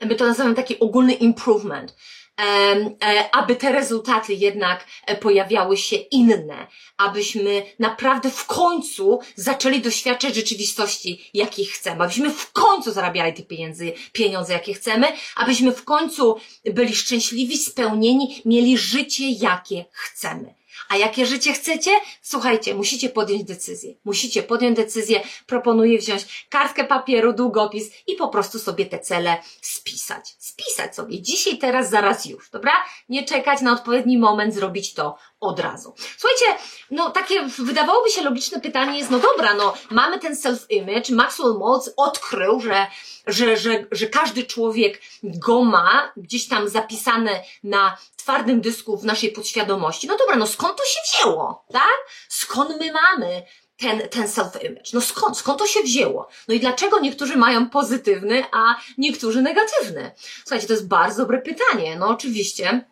My 0.00 0.14
to 0.14 0.26
nazywamy 0.26 0.54
taki 0.54 0.80
ogólny 0.80 1.12
improvement. 1.12 1.94
E, 2.40 3.34
aby 3.34 3.56
te 3.56 3.72
rezultaty 3.72 4.34
jednak 4.34 4.86
e, 5.06 5.16
pojawiały 5.16 5.76
się 5.76 5.96
inne, 5.96 6.66
abyśmy 6.96 7.62
naprawdę 7.78 8.30
w 8.30 8.46
końcu 8.46 9.18
zaczęli 9.36 9.80
doświadczać 9.80 10.34
rzeczywistości, 10.34 11.30
jakich 11.34 11.70
chcemy, 11.70 12.04
abyśmy 12.04 12.30
w 12.30 12.52
końcu 12.52 12.92
zarabiali 12.92 13.34
te 13.34 13.42
pieniądze, 13.42 13.84
pieniądze, 14.12 14.52
jakie 14.52 14.74
chcemy, 14.74 15.06
abyśmy 15.36 15.72
w 15.72 15.84
końcu 15.84 16.36
byli 16.64 16.96
szczęśliwi, 16.96 17.58
spełnieni, 17.58 18.42
mieli 18.44 18.78
życie, 18.78 19.30
jakie 19.30 19.84
chcemy. 19.92 20.54
A 20.88 20.96
jakie 20.96 21.26
życie 21.26 21.52
chcecie? 21.52 21.90
Słuchajcie, 22.22 22.74
musicie 22.74 23.08
podjąć 23.08 23.44
decyzję. 23.44 23.94
Musicie 24.04 24.42
podjąć 24.42 24.76
decyzję. 24.76 25.20
Proponuję 25.46 25.98
wziąć 25.98 26.46
kartkę 26.50 26.84
papieru, 26.84 27.32
długopis 27.32 27.90
i 28.06 28.14
po 28.14 28.28
prostu 28.28 28.58
sobie 28.58 28.86
te 28.86 28.98
cele 28.98 29.36
spisać. 29.60 30.36
Spisać 30.38 30.96
sobie 30.96 31.22
dzisiaj, 31.22 31.58
teraz, 31.58 31.90
zaraz 31.90 32.26
już, 32.26 32.50
dobra? 32.50 32.72
Nie 33.08 33.24
czekać 33.24 33.60
na 33.60 33.72
odpowiedni 33.72 34.18
moment, 34.18 34.54
zrobić 34.54 34.94
to 34.94 35.16
od 35.40 35.60
razu. 35.60 35.94
Słuchajcie, 36.18 36.62
no 36.90 37.10
takie 37.10 37.42
wydawałoby 37.58 38.10
się 38.10 38.22
logiczne 38.22 38.60
pytanie 38.60 38.98
jest, 38.98 39.10
no 39.10 39.18
dobra, 39.18 39.54
no 39.54 39.74
mamy 39.90 40.18
ten 40.18 40.34
self-image, 40.34 41.12
Maxwell 41.12 41.58
Maltz 41.58 41.90
odkrył, 41.96 42.60
że, 42.60 42.86
że, 43.26 43.56
że, 43.56 43.86
że 43.92 44.06
każdy 44.06 44.44
człowiek 44.44 45.00
go 45.22 45.64
ma 45.64 46.12
gdzieś 46.16 46.48
tam 46.48 46.68
zapisane 46.68 47.42
na 47.64 47.96
twardym 48.24 48.60
dysku 48.60 48.96
w 48.96 49.04
naszej 49.04 49.32
podświadomości. 49.32 50.06
No 50.06 50.16
dobra, 50.16 50.36
no 50.36 50.46
skąd 50.46 50.78
to 50.78 50.84
się 50.84 51.00
wzięło, 51.12 51.64
tak? 51.72 51.98
Skąd 52.28 52.80
my 52.80 52.92
mamy 52.92 53.42
ten, 53.76 54.08
ten 54.08 54.26
self-image? 54.26 54.94
No 54.94 55.00
skąd? 55.00 55.38
Skąd 55.38 55.58
to 55.58 55.66
się 55.66 55.80
wzięło? 55.82 56.28
No 56.48 56.54
i 56.54 56.60
dlaczego 56.60 57.00
niektórzy 57.00 57.36
mają 57.36 57.70
pozytywny, 57.70 58.44
a 58.52 58.76
niektórzy 58.98 59.42
negatywny? 59.42 60.12
Słuchajcie, 60.18 60.66
to 60.66 60.72
jest 60.72 60.88
bardzo 60.88 61.22
dobre 61.22 61.38
pytanie. 61.38 61.96
No 61.96 62.08
oczywiście, 62.08 62.84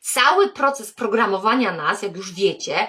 cały 0.00 0.48
proces 0.48 0.92
programowania 0.92 1.72
nas, 1.72 2.02
jak 2.02 2.16
już 2.16 2.32
wiecie, 2.32 2.86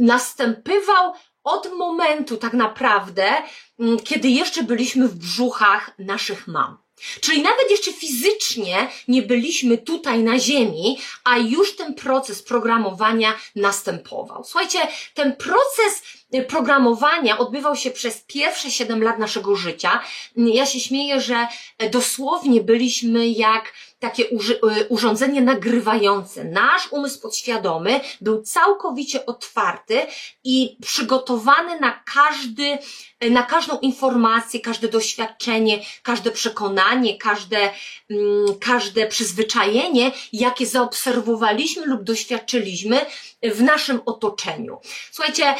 następował 0.00 1.14
od 1.44 1.72
momentu 1.72 2.36
tak 2.36 2.52
naprawdę, 2.52 3.32
kiedy 4.04 4.28
jeszcze 4.28 4.62
byliśmy 4.62 5.08
w 5.08 5.14
brzuchach 5.14 5.90
naszych 5.98 6.46
mam. 6.46 6.78
Czyli 7.20 7.42
nawet 7.42 7.70
jeszcze 7.70 7.92
fizycznie 7.92 8.88
nie 9.08 9.22
byliśmy 9.22 9.78
tutaj 9.78 10.22
na 10.22 10.38
Ziemi, 10.38 10.98
a 11.24 11.38
już 11.38 11.76
ten 11.76 11.94
proces 11.94 12.42
programowania 12.42 13.34
następował. 13.56 14.44
Słuchajcie, 14.44 14.78
ten 15.14 15.36
proces 15.36 16.02
y, 16.34 16.42
programowania 16.42 17.38
odbywał 17.38 17.76
się 17.76 17.90
przez 17.90 18.20
pierwsze 18.26 18.70
7 18.70 19.02
lat 19.02 19.18
naszego 19.18 19.56
życia. 19.56 20.00
Ja 20.36 20.66
się 20.66 20.80
śmieję, 20.80 21.20
że 21.20 21.46
dosłownie 21.90 22.60
byliśmy 22.60 23.28
jak 23.28 23.72
takie 24.00 24.24
y, 24.24 24.86
urządzenie 24.88 25.40
nagrywające. 25.42 26.44
Nasz 26.44 26.92
umysł 26.92 27.20
podświadomy 27.20 28.00
był 28.20 28.42
całkowicie 28.42 29.26
otwarty 29.26 30.06
i 30.44 30.76
przygotowany 30.82 31.80
na 31.80 32.02
każdy, 32.14 32.78
na 33.30 33.42
każdą 33.42 33.78
informację, 33.78 34.60
każde 34.60 34.88
doświadczenie, 34.88 35.78
każde 36.02 36.30
przekonanie, 36.30 37.18
każde, 37.18 37.58
mm, 38.10 38.58
każde 38.60 39.06
przyzwyczajenie, 39.06 40.12
jakie 40.32 40.66
zaobserwowaliśmy 40.66 41.86
lub 41.86 42.02
doświadczyliśmy 42.02 43.06
w 43.42 43.62
naszym 43.62 44.00
otoczeniu. 44.06 44.78
Słuchajcie, 45.10 45.54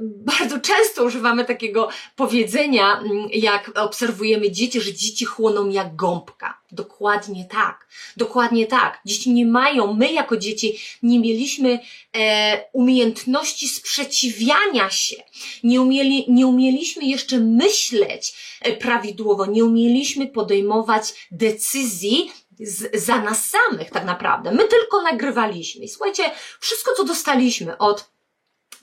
bardzo 0.00 0.60
często 0.60 1.04
używamy 1.04 1.44
takiego 1.44 1.88
powiedzenia, 2.16 3.00
mm, 3.00 3.28
jak 3.32 3.70
obserwujemy 3.78 4.50
dzieci, 4.50 4.80
że 4.80 4.94
dzieci 4.94 5.24
chłoną 5.24 5.68
jak 5.68 5.96
gąbka. 5.96 6.62
Dokładnie 6.72 7.44
tak. 7.44 7.86
Dokładnie 8.16 8.66
tak. 8.66 9.00
Dzieci 9.06 9.30
nie 9.30 9.46
mają, 9.46 9.92
my 9.92 10.12
jako 10.12 10.36
dzieci 10.36 10.78
nie 11.02 11.20
mieliśmy 11.20 11.78
e, 12.16 12.64
umiejętności 12.72 13.68
sprzeciwiania 13.68 14.90
się. 14.90 15.16
Nie, 15.64 15.82
umieli, 15.82 16.24
nie 16.28 16.46
umieliśmy 16.62 17.04
jeszcze 17.04 17.38
myśleć 17.38 18.34
e, 18.60 18.76
prawidłowo, 18.76 19.46
nie 19.46 19.64
umieliśmy 19.64 20.26
podejmować 20.26 21.28
decyzji 21.30 22.32
z, 22.60 23.04
za 23.04 23.18
nas 23.18 23.50
samych 23.50 23.90
tak 23.90 24.04
naprawdę. 24.04 24.52
My 24.52 24.68
tylko 24.68 25.02
nagrywaliśmy. 25.02 25.84
I 25.84 25.88
słuchajcie, 25.88 26.30
wszystko 26.60 26.90
co 26.96 27.04
dostaliśmy 27.04 27.78
od 27.78 28.10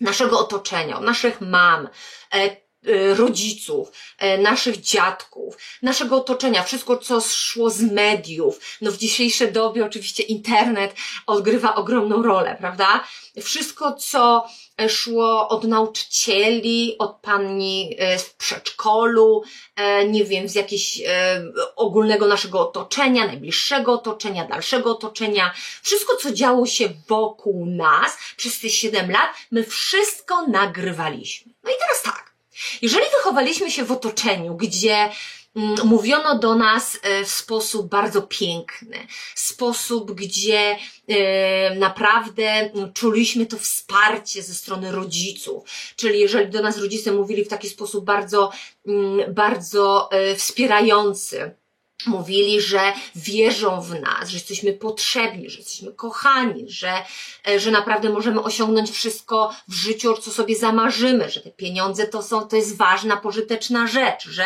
naszego 0.02 0.40
otoczenia, 0.40 0.98
od 0.98 1.04
naszych 1.04 1.42
mam, 1.42 1.90
e, 2.34 2.69
rodziców, 3.16 3.92
e, 4.18 4.38
naszych 4.38 4.82
dziadków, 4.82 5.58
naszego 5.82 6.18
otoczenia, 6.18 6.64
wszystko 6.64 6.98
co 6.98 7.22
szło 7.22 7.70
z 7.70 7.82
mediów. 7.82 8.60
No 8.82 8.92
w 8.92 8.98
dzisiejszej 8.98 9.52
dobie 9.52 9.86
oczywiście 9.86 10.24
internet 10.24 10.96
odgrywa 11.28 11.76
ogromną 11.76 12.24
rolę, 12.24 12.56
prawda? 12.60 13.04
Wszystko 13.42 13.94
co 13.94 14.48
szło 14.88 15.50
od 15.50 15.64
nauczycieli, 15.64 16.96
od 17.00 17.16
pani 17.22 17.98
w 18.20 18.36
przedszkolu, 18.36 19.44
nie 20.08 20.26
wiem, 20.26 20.50
z 20.50 20.56
jakiegoś 20.56 21.02
ogólnego 21.76 22.28
naszego 22.28 22.60
otoczenia, 22.60 23.28
najbliższego 23.28 23.94
otoczenia, 23.94 24.48
dalszego 24.48 24.92
otoczenia. 24.92 25.54
Wszystko 25.82 26.16
co 26.16 26.32
działo 26.32 26.66
się 26.66 26.90
wokół 27.08 27.66
nas 27.66 28.18
przez 28.38 28.60
te 28.60 28.70
7 28.70 29.12
lat, 29.12 29.30
my 29.52 29.64
wszystko 29.64 30.48
nagrywaliśmy. 30.48 31.54
No 31.64 31.72
i 31.72 31.74
teraz 31.74 32.02
tak. 32.04 32.29
Jeżeli 32.82 33.06
wychowaliśmy 33.18 33.72
się 33.72 33.86
w 33.86 33.92
otoczeniu, 33.92 34.56
gdzie 34.56 35.10
mm, 35.56 35.76
mówiono 35.84 36.40
do 36.40 36.56
nas 36.56 37.00
e, 37.02 37.26
w 37.26 37.30
sposób 37.30 37.90
bardzo 37.90 38.22
piękny, 38.22 39.08
sposób, 39.36 40.12
gdzie 40.12 40.78
e, 41.08 41.76
naprawdę 41.76 42.70
czuliśmy 42.94 43.46
to 43.46 43.58
wsparcie 43.58 44.44
ze 44.44 44.54
strony 44.54 44.92
rodziców. 44.92 45.64
Czyli 45.96 46.20
jeżeli 46.20 46.50
do 46.50 46.62
nas 46.62 46.78
rodzice 46.78 47.12
mówili 47.12 47.46
w 47.46 47.50
taki 47.50 47.70
sposób 47.70 48.06
bardzo, 48.06 48.52
mm, 48.88 49.34
bardzo 49.34 50.10
e, 50.12 50.36
wspierający, 50.36 51.60
Mówili, 52.06 52.62
że 52.62 52.94
wierzą 53.16 53.82
w 53.82 54.02
nas, 54.02 54.30
że 54.30 54.38
jesteśmy 54.38 54.74
potrzebni, 54.74 55.50
że 55.50 55.58
jesteśmy 55.58 55.94
kochani, 55.94 56.66
że, 56.70 56.94
e, 57.48 57.60
że 57.60 57.72
naprawdę 57.72 58.10
możemy 58.10 58.42
osiągnąć 58.42 58.92
wszystko 58.92 59.56
w 59.68 59.74
życiu, 59.74 60.18
co 60.18 60.32
sobie 60.32 60.56
zamarzymy, 60.56 61.30
że 61.30 61.42
te 61.42 61.52
pieniądze 61.52 62.08
to 62.08 62.24
są, 62.24 62.48
to 62.48 62.56
jest 62.56 62.78
ważna, 62.78 63.18
pożyteczna 63.18 63.88
rzecz, 63.88 64.30
że, 64.30 64.46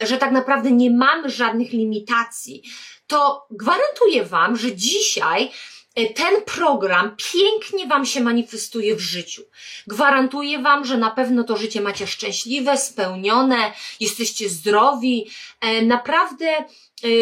że 0.00 0.18
tak 0.18 0.32
naprawdę 0.32 0.70
nie 0.70 0.90
mamy 0.90 1.30
żadnych 1.30 1.72
limitacji. 1.72 2.62
To 3.06 3.46
gwarantuję 3.50 4.24
Wam, 4.24 4.56
że 4.56 4.76
dzisiaj 4.76 5.50
E, 5.98 6.08
ten 6.08 6.42
program 6.44 7.16
pięknie 7.32 7.86
Wam 7.86 8.06
się 8.06 8.20
manifestuje 8.20 8.96
w 8.96 9.00
życiu. 9.00 9.42
Gwarantuję 9.86 10.58
Wam, 10.58 10.84
że 10.84 10.98
na 10.98 11.10
pewno 11.10 11.44
to 11.44 11.56
życie 11.56 11.80
macie 11.80 12.06
szczęśliwe, 12.06 12.78
spełnione, 12.78 13.72
jesteście 14.00 14.48
zdrowi, 14.48 15.30
e, 15.60 15.82
naprawdę 15.82 16.64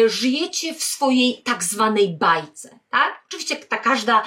żyjecie 0.05 0.73
w 0.73 0.83
swojej 0.83 1.41
tak 1.43 1.63
zwanej 1.63 2.17
bajce, 2.17 2.79
tak? 2.91 3.23
Oczywiście 3.27 3.55
ta 3.55 3.77
każda, 3.77 4.23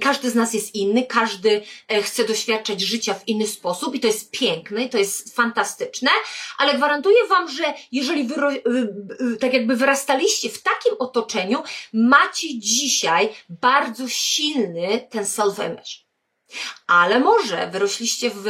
każdy 0.00 0.30
z 0.30 0.34
nas 0.34 0.54
jest 0.54 0.74
inny, 0.74 1.06
każdy 1.06 1.62
chce 2.02 2.24
doświadczać 2.24 2.80
życia 2.80 3.14
w 3.14 3.28
inny 3.28 3.46
sposób 3.46 3.94
i 3.94 4.00
to 4.00 4.06
jest 4.06 4.30
piękne, 4.30 4.84
i 4.84 4.90
to 4.90 4.98
jest 4.98 5.36
fantastyczne, 5.36 6.10
ale 6.58 6.74
gwarantuję 6.74 7.26
Wam, 7.28 7.50
że 7.50 7.74
jeżeli 7.92 8.24
wy, 8.24 8.34
tak 9.40 9.52
jakby 9.52 9.76
wyrastaliście 9.76 10.48
w 10.48 10.62
takim 10.62 10.92
otoczeniu, 10.98 11.62
macie 11.92 12.58
dzisiaj 12.58 13.28
bardzo 13.48 14.08
silny 14.08 15.08
ten 15.10 15.24
self-image. 15.24 16.04
Ale 16.86 17.20
może 17.20 17.70
wyrośliście 17.70 18.30
w, 18.30 18.46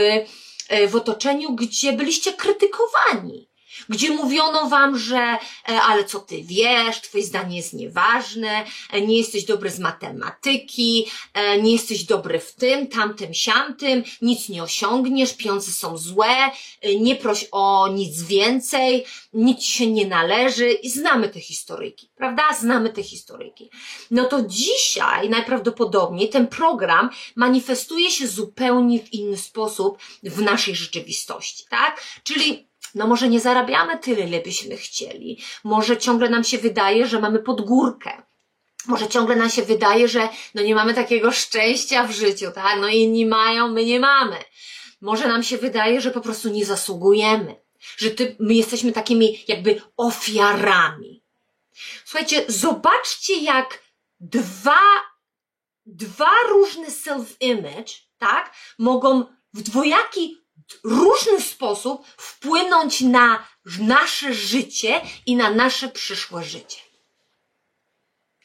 e, 0.68 0.88
w 0.88 0.96
otoczeniu, 0.96 1.54
gdzie 1.54 1.92
byliście 1.92 2.32
krytykowani, 2.32 3.49
gdzie 3.88 4.10
mówiono 4.10 4.68
wam, 4.68 4.98
że 4.98 5.18
e, 5.18 5.38
ale 5.82 6.04
co 6.04 6.20
ty 6.20 6.42
wiesz, 6.42 7.00
twoje 7.00 7.24
zdanie 7.24 7.56
jest 7.56 7.72
nieważne, 7.72 8.64
e, 8.92 9.00
nie 9.00 9.18
jesteś 9.18 9.44
dobry 9.44 9.70
z 9.70 9.78
matematyki, 9.78 11.06
e, 11.34 11.62
nie 11.62 11.72
jesteś 11.72 12.04
dobry 12.04 12.40
w 12.40 12.54
tym, 12.54 12.86
tamtym, 12.86 13.34
siamtym, 13.34 14.04
nic 14.22 14.48
nie 14.48 14.62
osiągniesz, 14.62 15.36
pieniądze 15.36 15.72
są 15.72 15.98
złe, 15.98 16.50
nie 17.00 17.16
proś 17.16 17.46
o 17.52 17.88
nic 17.88 18.22
więcej, 18.22 19.04
nic 19.32 19.62
się 19.62 19.86
nie 19.86 20.06
należy 20.06 20.72
i 20.72 20.90
znamy 20.90 21.28
te 21.28 21.40
historyjki, 21.40 22.10
prawda? 22.16 22.42
Znamy 22.60 22.90
te 22.90 23.02
historyjki. 23.02 23.70
No 24.10 24.24
to 24.24 24.42
dzisiaj 24.42 25.30
najprawdopodobniej 25.30 26.28
ten 26.28 26.46
program 26.46 27.10
manifestuje 27.36 28.10
się 28.10 28.28
zupełnie 28.28 29.00
w 29.00 29.12
inny 29.12 29.36
sposób 29.36 29.98
w 30.22 30.42
naszej 30.42 30.76
rzeczywistości, 30.76 31.64
tak? 31.70 32.02
Czyli 32.22 32.68
no 32.94 33.06
może 33.06 33.28
nie 33.28 33.40
zarabiamy 33.40 33.98
tyle, 33.98 34.20
ile 34.20 34.40
byśmy 34.40 34.76
chcieli. 34.76 35.42
Może 35.64 35.96
ciągle 35.96 36.28
nam 36.28 36.44
się 36.44 36.58
wydaje, 36.58 37.06
że 37.06 37.20
mamy 37.20 37.38
podgórkę. 37.38 38.22
Może 38.86 39.08
ciągle 39.08 39.36
nam 39.36 39.50
się 39.50 39.62
wydaje, 39.62 40.08
że 40.08 40.28
no 40.54 40.62
nie 40.62 40.74
mamy 40.74 40.94
takiego 40.94 41.32
szczęścia 41.32 42.06
w 42.06 42.10
życiu, 42.10 42.50
tak? 42.54 42.80
No 42.80 42.88
inni 42.88 43.26
mają, 43.26 43.68
my 43.68 43.84
nie 43.84 44.00
mamy. 44.00 44.36
Może 45.00 45.28
nam 45.28 45.42
się 45.42 45.58
wydaje, 45.58 46.00
że 46.00 46.10
po 46.10 46.20
prostu 46.20 46.48
nie 46.48 46.64
zasługujemy. 46.64 47.56
Że 47.96 48.10
ty, 48.10 48.36
my 48.40 48.54
jesteśmy 48.54 48.92
takimi 48.92 49.44
jakby 49.48 49.82
ofiarami. 49.96 51.22
Słuchajcie, 52.04 52.44
zobaczcie 52.48 53.36
jak 53.40 53.82
dwa, 54.20 54.80
dwa 55.86 56.30
różne 56.48 56.86
self-image, 56.86 57.92
tak? 58.18 58.54
Mogą 58.78 59.24
w 59.54 59.62
dwojaki 59.62 60.43
różny 60.85 61.40
sposób 61.40 62.06
wpłynąć 62.06 63.00
na 63.00 63.48
nasze 63.81 64.35
życie 64.35 65.00
i 65.27 65.37
na 65.37 65.50
nasze 65.50 65.88
przyszłe 65.88 66.44
życie. 66.44 66.81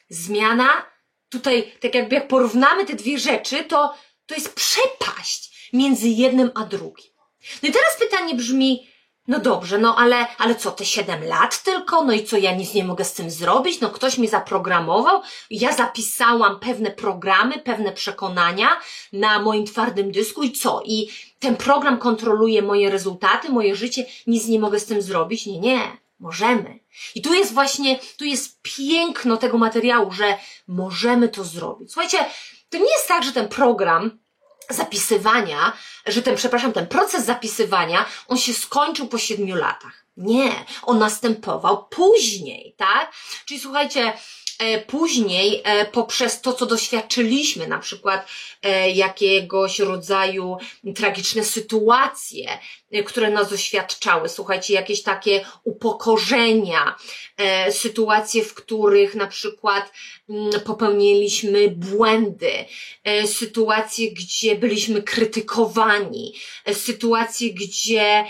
Zmiana, 0.08 0.86
tutaj, 1.28 1.72
tak 1.80 1.94
jakby 1.94 2.14
jak 2.14 2.28
porównamy 2.28 2.86
te 2.86 2.94
dwie 2.94 3.18
rzeczy, 3.18 3.64
to, 3.64 3.94
to 4.26 4.34
jest 4.34 4.54
przepaść 4.54 5.70
między 5.72 6.08
jednym 6.08 6.50
a 6.54 6.64
drugim. 6.64 7.10
No 7.62 7.68
i 7.68 7.72
teraz 7.72 7.98
pytanie 7.98 8.34
brzmi, 8.34 8.90
no 9.28 9.38
dobrze, 9.38 9.78
no 9.78 9.96
ale, 9.96 10.26
ale 10.38 10.54
co, 10.54 10.70
te 10.70 10.84
7 10.84 11.24
lat 11.24 11.62
tylko? 11.62 12.04
No 12.04 12.12
i 12.12 12.24
co, 12.24 12.36
ja 12.36 12.54
nic 12.54 12.74
nie 12.74 12.84
mogę 12.84 13.04
z 13.04 13.12
tym 13.12 13.30
zrobić? 13.30 13.80
No 13.80 13.90
ktoś 13.90 14.18
mi 14.18 14.28
zaprogramował, 14.28 15.22
ja 15.50 15.72
zapisałam 15.72 16.60
pewne 16.60 16.90
programy, 16.90 17.58
pewne 17.58 17.92
przekonania 17.92 18.68
na 19.12 19.38
moim 19.38 19.66
twardym 19.66 20.12
dysku 20.12 20.42
i 20.42 20.52
co? 20.52 20.82
I 20.84 21.10
ten 21.38 21.56
program 21.56 21.98
kontroluje 21.98 22.62
moje 22.62 22.90
rezultaty, 22.90 23.48
moje 23.48 23.76
życie, 23.76 24.06
nic 24.26 24.46
nie 24.46 24.60
mogę 24.60 24.80
z 24.80 24.86
tym 24.86 25.02
zrobić? 25.02 25.46
Nie, 25.46 25.60
nie. 25.60 25.80
Możemy. 26.20 26.78
I 27.14 27.22
tu 27.22 27.34
jest 27.34 27.54
właśnie, 27.54 27.98
tu 28.18 28.24
jest 28.24 28.62
piękno 28.62 29.36
tego 29.36 29.58
materiału, 29.58 30.12
że 30.12 30.38
możemy 30.68 31.28
to 31.28 31.44
zrobić. 31.44 31.92
Słuchajcie, 31.92 32.18
to 32.70 32.78
nie 32.78 32.92
jest 32.92 33.08
tak, 33.08 33.24
że 33.24 33.32
ten 33.32 33.48
program 33.48 34.18
zapisywania, 34.74 35.72
że 36.06 36.22
ten, 36.22 36.36
przepraszam, 36.36 36.72
ten 36.72 36.86
proces 36.86 37.24
zapisywania, 37.24 38.04
on 38.28 38.38
się 38.38 38.54
skończył 38.54 39.08
po 39.08 39.18
siedmiu 39.18 39.56
latach. 39.56 40.04
Nie, 40.16 40.64
on 40.82 40.98
następował 40.98 41.86
później, 41.86 42.74
tak? 42.76 43.12
Czyli 43.44 43.60
słuchajcie, 43.60 44.12
później 44.86 45.62
e, 45.64 45.84
poprzez 45.84 46.40
to, 46.40 46.52
co 46.52 46.66
doświadczyliśmy, 46.66 47.66
na 47.66 47.78
przykład 47.78 48.26
e, 48.62 48.90
jakiegoś 48.90 49.78
rodzaju 49.78 50.56
tragiczne 50.94 51.44
sytuacje, 51.44 52.58
które 53.06 53.30
nas 53.30 53.50
doświadczały, 53.50 54.28
słuchajcie, 54.28 54.74
jakieś 54.74 55.02
takie 55.02 55.44
upokorzenia, 55.64 56.94
sytuacje, 57.70 58.44
w 58.44 58.54
których 58.54 59.14
na 59.14 59.26
przykład 59.26 59.92
mm, 60.28 60.50
popełniliśmy 60.64 61.68
błędy, 61.68 62.52
sytuacje, 63.26 64.12
gdzie 64.12 64.56
byliśmy 64.56 65.02
krytykowani, 65.02 66.34
sytuacje, 66.72 67.54
gdzie 67.54 68.24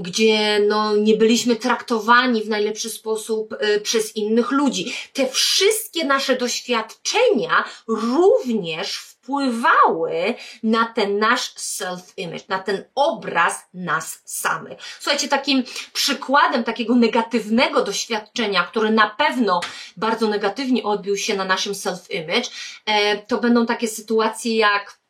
gdzie 0.00 0.60
no, 0.68 0.96
nie 0.96 1.16
byliśmy 1.16 1.56
traktowani 1.56 2.42
w 2.42 2.48
najlepszy 2.48 2.90
sposób 2.90 3.52
y, 3.52 3.80
przez 3.80 4.16
innych 4.16 4.50
ludzi. 4.50 4.94
Te 5.12 5.28
wszystkie 5.28 6.04
nasze 6.04 6.36
doświadczenia 6.36 7.64
również 7.88 9.12
wpływały 9.22 10.34
na 10.62 10.86
ten 10.86 11.18
nasz 11.18 11.54
self-image, 11.54 12.48
na 12.48 12.58
ten 12.58 12.84
obraz 12.94 13.54
nas 13.74 14.22
samych. 14.24 14.78
Słuchajcie, 15.00 15.28
takim 15.28 15.64
przykładem 15.92 16.64
takiego 16.64 16.94
negatywnego 16.94 17.84
doświadczenia, 17.84 18.62
które 18.62 18.90
na 18.90 19.10
pewno 19.10 19.60
bardzo 19.96 20.28
negatywnie 20.28 20.82
odbił 20.82 21.16
się 21.16 21.36
na 21.36 21.44
naszym 21.44 21.72
self-image, 21.72 22.50
e, 22.86 23.16
to 23.16 23.38
będą 23.38 23.66
takie 23.66 23.88
sytuacje 23.88 24.56
jak 24.56 25.01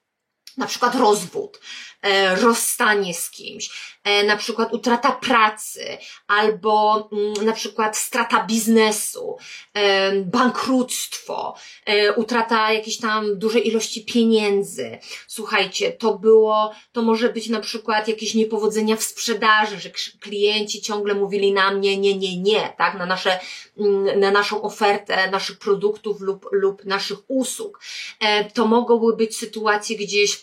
na 0.56 0.66
przykład 0.66 0.94
rozwód, 0.94 1.60
e, 2.02 2.36
rozstanie 2.36 3.14
z 3.14 3.30
kimś, 3.30 3.70
e, 4.04 4.24
na 4.24 4.36
przykład 4.36 4.72
utrata 4.72 5.12
pracy, 5.12 5.98
albo 6.26 7.08
mm, 7.12 7.46
na 7.46 7.52
przykład 7.52 7.96
strata 7.96 8.44
biznesu, 8.44 9.36
e, 9.74 10.12
bankructwo, 10.12 11.54
utrata 12.16 12.72
jakiejś 12.72 12.98
tam 12.98 13.38
dużej 13.38 13.68
ilości 13.68 14.04
pieniędzy. 14.04 14.98
Słuchajcie, 15.26 15.92
to 15.92 16.18
było, 16.18 16.72
to 16.92 17.02
może 17.02 17.28
być 17.28 17.48
na 17.48 17.60
przykład 17.60 18.08
jakieś 18.08 18.34
niepowodzenia 18.34 18.96
w 18.96 19.02
sprzedaży, 19.02 19.80
że 19.80 19.90
klienci 20.20 20.82
ciągle 20.82 21.14
mówili 21.14 21.52
na 21.52 21.70
mnie 21.70 21.98
nie, 21.98 22.18
nie, 22.18 22.40
nie, 22.40 22.74
tak, 22.78 22.98
na 22.98 23.06
nasze, 23.06 23.40
mm, 23.78 24.20
na 24.20 24.30
naszą 24.30 24.62
ofertę 24.62 25.30
naszych 25.30 25.58
produktów 25.58 26.20
lub, 26.20 26.46
lub 26.52 26.84
naszych 26.84 27.18
usług. 27.28 27.80
To 28.54 28.66
mogłyby 28.66 29.16
być 29.16 29.36
sytuacje 29.36 29.96
gdzieś 29.96 30.41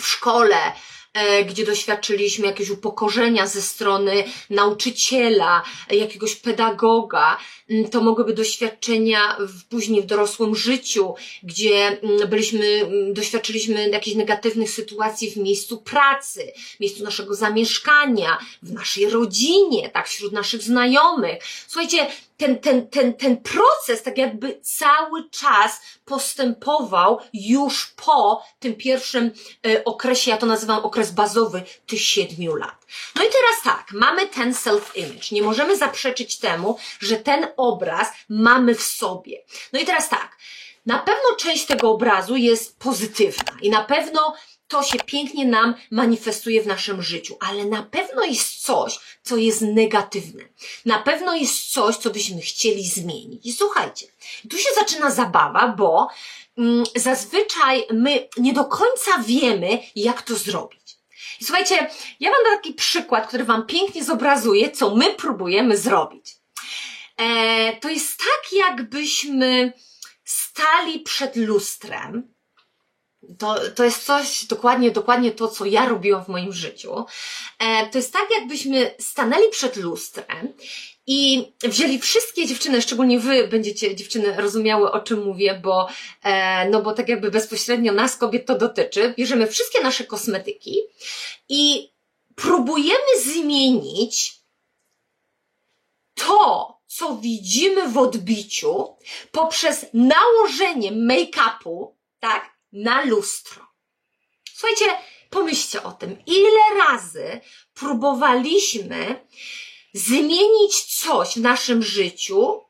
w 0.00 0.06
szkole, 0.06 0.56
e, 1.12 1.44
gdzie 1.44 1.64
doświadczyliśmy 1.64 2.46
jakiegoś 2.46 2.70
upokorzenia 2.70 3.46
ze 3.46 3.62
strony 3.62 4.24
nauczyciela, 4.50 5.62
jakiegoś 5.90 6.34
pedagoga. 6.34 7.38
To 7.90 8.00
mogłyby 8.00 8.34
doświadczenia 8.34 9.36
w, 9.38 9.64
później 9.64 10.02
w 10.02 10.06
dorosłym 10.06 10.56
życiu, 10.56 11.14
gdzie 11.42 12.00
byliśmy, 12.28 12.90
doświadczyliśmy 13.12 13.88
jakichś 13.88 14.16
negatywnych 14.16 14.70
sytuacji 14.70 15.30
w 15.30 15.36
miejscu 15.36 15.78
pracy, 15.78 16.52
w 16.76 16.80
miejscu 16.80 17.04
naszego 17.04 17.34
zamieszkania, 17.34 18.38
w 18.62 18.72
naszej 18.72 19.10
rodzinie, 19.10 19.90
tak, 19.90 20.08
wśród 20.08 20.32
naszych 20.32 20.62
znajomych. 20.62 21.42
Słuchajcie, 21.68 22.06
ten, 22.36 22.58
ten, 22.58 22.88
ten, 22.88 23.14
ten 23.14 23.36
proces 23.36 24.02
tak 24.02 24.18
jakby 24.18 24.60
cały 24.62 25.30
czas 25.30 25.80
postępował 26.04 27.18
już 27.32 27.86
po 27.86 28.44
tym 28.58 28.74
pierwszym 28.74 29.30
e, 29.66 29.84
okresie, 29.84 30.30
ja 30.30 30.36
to 30.36 30.46
nazywam 30.46 30.84
okres 30.84 31.10
bazowy, 31.10 31.62
tych 31.86 32.00
siedmiu 32.00 32.54
lat. 32.54 32.86
No 33.14 33.22
i 33.22 33.26
teraz 33.26 33.76
tak, 33.76 33.92
mamy 33.92 34.28
ten 34.28 34.52
self-image. 34.52 35.32
Nie 35.32 35.42
możemy 35.42 35.76
zaprzeczyć 35.76 36.38
temu, 36.38 36.78
że 37.00 37.16
ten 37.16 37.46
obraz 37.56 38.08
mamy 38.28 38.74
w 38.74 38.82
sobie. 38.82 39.42
No 39.72 39.80
i 39.80 39.84
teraz 39.84 40.08
tak, 40.08 40.36
na 40.86 40.98
pewno 40.98 41.34
część 41.38 41.66
tego 41.66 41.90
obrazu 41.90 42.36
jest 42.36 42.78
pozytywna 42.78 43.52
i 43.62 43.70
na 43.70 43.84
pewno 43.84 44.34
to 44.68 44.82
się 44.82 44.98
pięknie 44.98 45.46
nam 45.46 45.74
manifestuje 45.90 46.62
w 46.62 46.66
naszym 46.66 47.02
życiu, 47.02 47.36
ale 47.40 47.64
na 47.64 47.82
pewno 47.82 48.24
jest 48.24 48.62
coś, 48.62 48.98
co 49.22 49.36
jest 49.36 49.60
negatywne. 49.60 50.44
Na 50.84 50.98
pewno 50.98 51.34
jest 51.34 51.72
coś, 51.72 51.96
co 51.96 52.10
byśmy 52.10 52.40
chcieli 52.40 52.88
zmienić. 52.88 53.46
I 53.46 53.52
słuchajcie, 53.52 54.06
tu 54.50 54.58
się 54.58 54.68
zaczyna 54.74 55.10
zabawa, 55.10 55.68
bo 55.68 56.08
mm, 56.58 56.84
zazwyczaj 56.96 57.84
my 57.92 58.28
nie 58.36 58.52
do 58.52 58.64
końca 58.64 59.18
wiemy, 59.26 59.78
jak 59.96 60.22
to 60.22 60.36
zrobić. 60.36 60.96
I 61.40 61.44
słuchajcie, 61.44 61.90
ja 62.20 62.30
mam 62.30 62.56
taki 62.56 62.74
przykład, 62.74 63.28
który 63.28 63.44
Wam 63.44 63.66
pięknie 63.66 64.04
zobrazuje, 64.04 64.70
co 64.70 64.96
my 64.96 65.14
próbujemy 65.14 65.76
zrobić. 65.76 66.36
E, 67.16 67.76
to 67.76 67.88
jest 67.88 68.18
tak, 68.18 68.52
jakbyśmy 68.52 69.72
stali 70.24 71.00
przed 71.00 71.36
lustrem, 71.36 72.35
to, 73.38 73.56
to 73.74 73.84
jest 73.84 74.04
coś, 74.04 74.44
dokładnie, 74.44 74.90
dokładnie 74.90 75.32
to, 75.32 75.48
co 75.48 75.64
ja 75.64 75.88
robiłam 75.88 76.24
w 76.24 76.28
moim 76.28 76.52
życiu. 76.52 77.04
E, 77.58 77.86
to 77.86 77.98
jest 77.98 78.12
tak, 78.12 78.30
jakbyśmy 78.30 78.94
stanęli 78.98 79.50
przed 79.50 79.76
lustrem 79.76 80.52
i 81.06 81.52
wzięli 81.62 81.98
wszystkie 81.98 82.46
dziewczyny, 82.46 82.82
szczególnie 82.82 83.20
wy 83.20 83.48
będziecie 83.48 83.96
dziewczyny 83.96 84.36
rozumiały, 84.36 84.92
o 84.92 85.00
czym 85.00 85.24
mówię, 85.24 85.60
bo, 85.62 85.88
e, 86.22 86.68
no 86.68 86.82
bo 86.82 86.92
tak 86.92 87.08
jakby 87.08 87.30
bezpośrednio 87.30 87.92
nas, 87.92 88.16
kobiet, 88.16 88.46
to 88.46 88.58
dotyczy. 88.58 89.14
Bierzemy 89.18 89.46
wszystkie 89.46 89.82
nasze 89.82 90.04
kosmetyki 90.04 90.76
i 91.48 91.90
próbujemy 92.34 93.20
zmienić 93.24 94.40
to, 96.14 96.76
co 96.86 97.16
widzimy 97.16 97.88
w 97.88 97.98
odbiciu 97.98 98.96
poprzez 99.32 99.86
nałożenie 99.92 100.92
make-upu, 100.92 101.86
tak? 102.20 102.55
Na 102.76 103.04
lustro. 103.04 103.66
Słuchajcie, 104.54 104.84
pomyślcie 105.30 105.82
o 105.82 105.92
tym, 105.92 106.22
ile 106.26 106.84
razy 106.86 107.40
próbowaliśmy 107.74 109.26
zmienić 109.92 110.84
coś 110.84 111.34
w 111.34 111.40
naszym 111.40 111.82
życiu, 111.82 112.62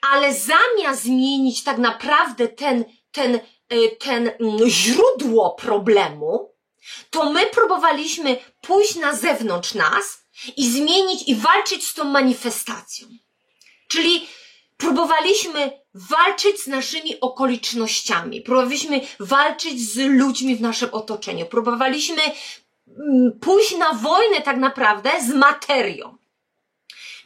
ale 0.00 0.34
zamiast 0.34 1.02
zmienić 1.02 1.64
tak 1.64 1.78
naprawdę 1.78 2.48
ten, 2.48 2.84
ten, 3.12 3.40
e, 3.68 3.88
ten 3.88 4.28
mm, 4.40 4.68
źródło 4.68 5.54
problemu, 5.54 6.54
to 7.10 7.30
my 7.30 7.46
próbowaliśmy 7.46 8.36
pójść 8.60 8.94
na 8.94 9.14
zewnątrz 9.14 9.74
nas 9.74 10.18
i 10.56 10.70
zmienić 10.70 11.28
i 11.28 11.34
walczyć 11.34 11.86
z 11.86 11.94
tą 11.94 12.04
manifestacją. 12.04 13.08
Czyli 13.88 14.28
próbowaliśmy 14.76 15.83
walczyć 15.94 16.60
z 16.60 16.66
naszymi 16.66 17.20
okolicznościami, 17.20 18.40
próbowaliśmy 18.40 19.00
walczyć 19.20 19.80
z 19.80 19.96
ludźmi 19.96 20.56
w 20.56 20.60
naszym 20.60 20.88
otoczeniu, 20.92 21.46
próbowaliśmy 21.46 22.22
mm, 22.22 23.38
pójść 23.40 23.76
na 23.76 23.92
wojnę 23.92 24.42
tak 24.42 24.56
naprawdę 24.56 25.10
z 25.22 25.28
materią. 25.28 26.16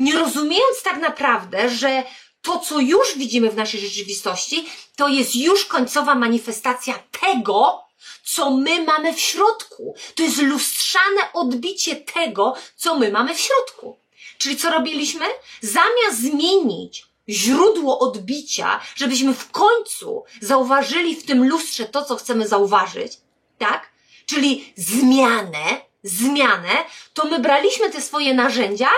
Nie 0.01 0.13
rozumiejąc 0.13 0.83
tak 0.83 1.01
naprawdę, 1.01 1.71
że 1.71 2.03
to, 2.43 2.59
co 2.59 2.81
już 2.81 3.19
widzimy 3.19 3.51
w 3.51 3.57
naszej 3.57 3.81
rzeczywistości, 3.81 4.67
to 4.97 5.09
jest 5.09 5.37
już 5.37 5.65
końcowa 5.65 6.15
manifestacja 6.15 6.95
tego, 7.21 7.85
co 8.25 8.51
my 8.51 8.85
mamy 8.85 9.15
w 9.15 9.21
środku. 9.21 9.95
To 10.15 10.23
jest 10.23 10.43
lustrzane 10.43 11.33
odbicie 11.33 11.97
tego, 11.97 12.55
co 12.77 12.99
my 12.99 13.13
mamy 13.13 13.35
w 13.35 13.41
środku. 13.41 13.99
Czyli 14.39 14.57
co 14.57 14.71
robiliśmy? 14.71 15.27
Zamiast 15.61 16.21
zmienić 16.21 17.08
źródło 17.29 17.99
odbicia, 17.99 18.81
żebyśmy 18.97 19.35
w 19.35 19.51
końcu 19.51 20.25
zauważyli 20.41 21.17
w 21.17 21.27
tym 21.27 21.49
lustrze 21.49 21.85
to, 21.85 22.05
co 22.05 22.17
chcemy 22.17 22.49
zauważyć, 22.49 23.13
tak? 23.59 23.93
Czyli 24.27 24.73
zmianę, 24.77 25.81
zmianę, 26.03 26.85
to 27.15 27.25
my 27.25 27.39
braliśmy 27.39 27.91
te 27.91 28.03
swoje 28.03 28.35
narzędzia, 28.35 28.91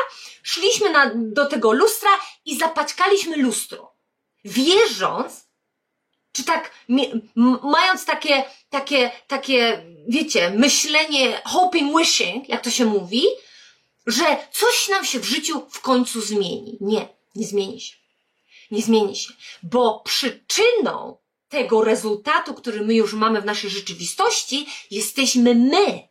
szliśmy 0.43 0.91
na, 0.91 1.13
do 1.15 1.47
tego 1.47 1.73
lustra 1.73 2.11
i 2.45 2.59
zapaćkaliśmy 2.59 3.37
lustro. 3.37 3.93
Wierząc, 4.45 5.47
czy 6.33 6.45
tak, 6.45 6.71
mając 7.63 8.05
takie, 8.05 8.45
takie, 8.71 9.11
takie, 9.27 9.85
wiecie, 10.09 10.51
myślenie 10.51 11.43
hoping, 11.45 11.99
wishing, 11.99 12.49
jak 12.49 12.61
to 12.61 12.71
się 12.71 12.85
mówi, 12.85 13.25
że 14.07 14.37
coś 14.53 14.89
nam 14.89 15.05
się 15.05 15.21
w 15.21 15.25
życiu 15.25 15.67
w 15.71 15.81
końcu 15.81 16.21
zmieni. 16.21 16.79
Nie, 16.81 17.09
nie 17.35 17.47
zmieni 17.47 17.81
się 17.81 18.00
nie 18.71 18.83
zmieni 18.83 19.17
się, 19.17 19.33
bo 19.63 20.01
przyczyną 20.01 21.17
tego 21.49 21.85
rezultatu, 21.85 22.55
który 22.55 22.81
my 22.81 22.95
już 22.95 23.15
mamy 23.15 23.41
w 23.41 23.45
naszej 23.45 23.71
rzeczywistości, 23.71 24.67
jesteśmy 24.91 25.55
my. 25.55 26.09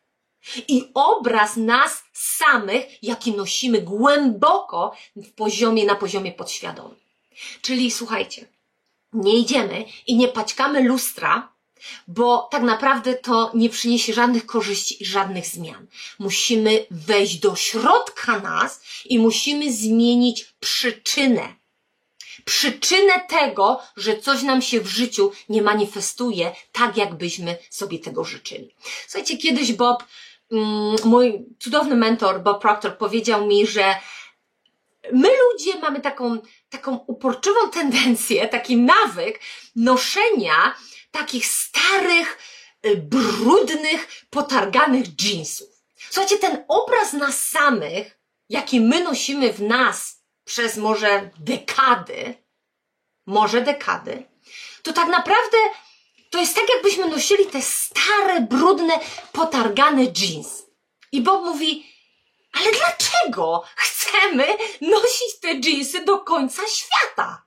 I 0.67 0.91
obraz 0.93 1.57
nas 1.57 2.03
samych, 2.13 3.03
jaki 3.03 3.31
nosimy 3.31 3.81
głęboko 3.81 4.95
w 5.15 5.31
poziomie, 5.31 5.85
na 5.85 5.95
poziomie 5.95 6.31
podświadomym. 6.31 6.99
Czyli 7.61 7.91
słuchajcie, 7.91 8.47
nie 9.13 9.37
idziemy 9.37 9.85
i 10.07 10.15
nie 10.15 10.27
paćkamy 10.27 10.83
lustra, 10.83 11.53
bo 12.07 12.47
tak 12.51 12.63
naprawdę 12.63 13.13
to 13.13 13.51
nie 13.53 13.69
przyniesie 13.69 14.13
żadnych 14.13 14.45
korzyści 14.45 15.03
i 15.03 15.05
żadnych 15.05 15.45
zmian. 15.45 15.87
Musimy 16.19 16.85
wejść 16.91 17.39
do 17.39 17.55
środka 17.55 18.39
nas 18.39 18.81
i 19.05 19.19
musimy 19.19 19.73
zmienić 19.73 20.53
przyczynę 20.59 21.58
przyczynę 22.49 23.19
tego, 23.27 23.81
że 23.97 24.17
coś 24.17 24.43
nam 24.43 24.61
się 24.61 24.81
w 24.81 24.87
życiu 24.87 25.31
nie 25.49 25.61
manifestuje 25.61 26.51
tak, 26.71 26.97
jakbyśmy 26.97 27.57
sobie 27.69 27.99
tego 27.99 28.23
życzyli. 28.23 28.75
Słuchajcie, 29.07 29.37
kiedyś 29.37 29.73
Bob, 29.73 30.03
mm, 30.51 30.95
mój 31.05 31.45
cudowny 31.59 31.95
mentor 31.95 32.43
Bob 32.43 32.61
Proctor 32.61 32.97
powiedział 32.97 33.47
mi, 33.47 33.67
że 33.67 33.95
my 35.13 35.29
ludzie 35.43 35.79
mamy 35.79 36.01
taką, 36.01 36.37
taką 36.69 36.97
uporczywą 37.07 37.69
tendencję, 37.69 38.47
taki 38.47 38.77
nawyk 38.77 39.39
noszenia 39.75 40.75
takich 41.11 41.45
starych, 41.45 42.37
y, 42.85 42.97
brudnych, 42.97 44.25
potarganych 44.29 45.05
jeansów. 45.23 45.69
Słuchajcie, 46.09 46.37
ten 46.37 46.65
obraz 46.67 47.13
nas 47.13 47.45
samych, 47.45 48.19
jaki 48.49 48.81
my 48.81 49.03
nosimy 49.03 49.53
w 49.53 49.61
nas 49.61 50.18
przez 50.49 50.77
może 50.77 51.29
dekady, 51.39 52.35
może 53.25 53.61
dekady, 53.61 54.23
to 54.83 54.93
tak 54.93 55.07
naprawdę 55.07 55.57
to 56.29 56.39
jest 56.39 56.55
tak, 56.55 56.69
jakbyśmy 56.69 57.05
nosili 57.05 57.45
te 57.45 57.61
stare, 57.61 58.41
brudne, 58.41 58.99
potargane 59.31 60.03
jeans. 60.03 60.63
I 61.11 61.21
Bob 61.21 61.45
mówi, 61.45 61.93
ale 62.53 62.71
dlaczego 62.71 63.63
chcemy 63.75 64.47
nosić 64.81 65.39
te 65.41 65.53
jeansy 65.53 66.05
do 66.05 66.19
końca 66.19 66.61
świata? 66.67 67.45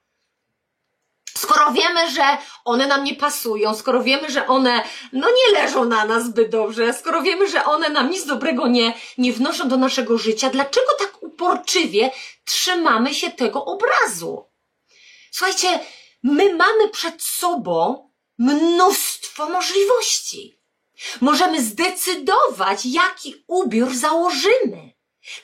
Skoro 1.42 1.72
wiemy, 1.72 2.10
że 2.10 2.38
one 2.64 2.86
nam 2.86 3.04
nie 3.04 3.14
pasują, 3.14 3.74
skoro 3.74 4.02
wiemy, 4.02 4.30
że 4.30 4.46
one 4.46 4.84
no 5.12 5.28
nie 5.28 5.60
leżą 5.60 5.84
na 5.84 6.04
nas 6.04 6.24
zbyt 6.24 6.50
dobrze, 6.50 6.94
skoro 6.94 7.22
wiemy, 7.22 7.48
że 7.48 7.64
one 7.64 7.88
nam 7.88 8.10
nic 8.10 8.26
dobrego 8.26 8.68
nie, 8.68 8.94
nie 9.18 9.32
wnoszą 9.32 9.68
do 9.68 9.76
naszego 9.76 10.18
życia, 10.18 10.50
dlaczego 10.50 10.86
tak 10.98 11.22
uporczywie 11.22 12.10
trzymamy 12.44 13.14
się 13.14 13.30
tego 13.30 13.64
obrazu? 13.64 14.44
Słuchajcie, 15.30 15.80
my 16.22 16.54
mamy 16.54 16.88
przed 16.88 17.22
sobą 17.22 18.10
mnóstwo 18.38 19.48
możliwości. 19.48 20.60
Możemy 21.20 21.62
zdecydować, 21.62 22.86
jaki 22.86 23.44
ubiór 23.46 23.94
założymy, 23.94 24.92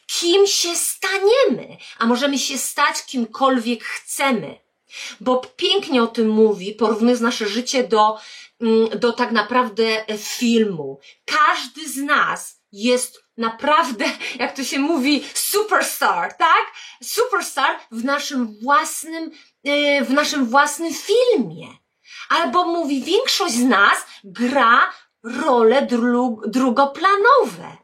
kim 0.06 0.46
się 0.46 0.76
staniemy, 0.76 1.76
a 1.98 2.06
możemy 2.06 2.38
się 2.38 2.58
stać 2.58 3.04
kimkolwiek 3.06 3.84
chcemy. 3.84 4.67
Bob 5.20 5.56
pięknie 5.56 6.02
o 6.02 6.06
tym 6.06 6.28
mówi, 6.28 6.72
porównując 6.72 7.20
nasze 7.20 7.48
życie 7.48 7.88
do, 7.88 8.18
mm, 8.60 8.98
do 8.98 9.12
tak 9.12 9.32
naprawdę 9.32 10.04
filmu. 10.18 11.00
Każdy 11.24 11.88
z 11.88 11.96
nas 11.96 12.60
jest 12.72 13.22
naprawdę, 13.36 14.04
jak 14.38 14.56
to 14.56 14.64
się 14.64 14.78
mówi, 14.78 15.24
superstar, 15.34 16.34
tak? 16.34 16.72
Superstar 17.02 17.78
w 17.90 18.04
naszym 18.04 18.60
własnym, 18.62 19.30
y, 19.66 20.04
w 20.04 20.10
naszym 20.10 20.46
własnym 20.46 20.92
filmie. 20.94 21.66
Albo 22.28 22.64
mówi, 22.64 23.02
większość 23.02 23.54
z 23.54 23.64
nas 23.64 24.06
gra 24.24 24.92
role 25.22 25.86
dru 25.86 26.40
drugoplanowe. 26.46 27.76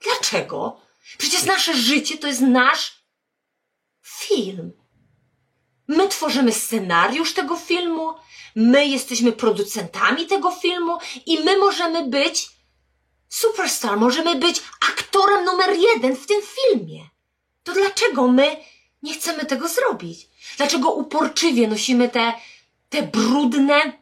Dlaczego? 0.00 0.80
Przecież 1.18 1.44
nasze 1.44 1.74
życie 1.74 2.18
to 2.18 2.26
jest 2.26 2.40
nasz 2.40 3.04
film. 4.02 4.72
My 5.88 6.08
tworzymy 6.08 6.52
scenariusz 6.52 7.34
tego 7.34 7.56
filmu, 7.56 8.14
my 8.54 8.86
jesteśmy 8.86 9.32
producentami 9.32 10.26
tego 10.26 10.50
filmu 10.50 10.98
i 11.26 11.40
my 11.40 11.58
możemy 11.58 12.06
być 12.06 12.50
superstar, 13.28 13.96
możemy 13.96 14.36
być 14.36 14.62
aktorem 14.90 15.44
numer 15.44 15.76
jeden 15.76 16.16
w 16.16 16.26
tym 16.26 16.40
filmie. 16.42 17.08
To 17.64 17.72
dlaczego 17.72 18.28
my 18.28 18.56
nie 19.02 19.14
chcemy 19.14 19.44
tego 19.44 19.68
zrobić? 19.68 20.28
Dlaczego 20.56 20.92
uporczywie 20.92 21.68
nosimy 21.68 22.08
te, 22.08 22.32
te 22.88 23.02
brudne, 23.02 23.92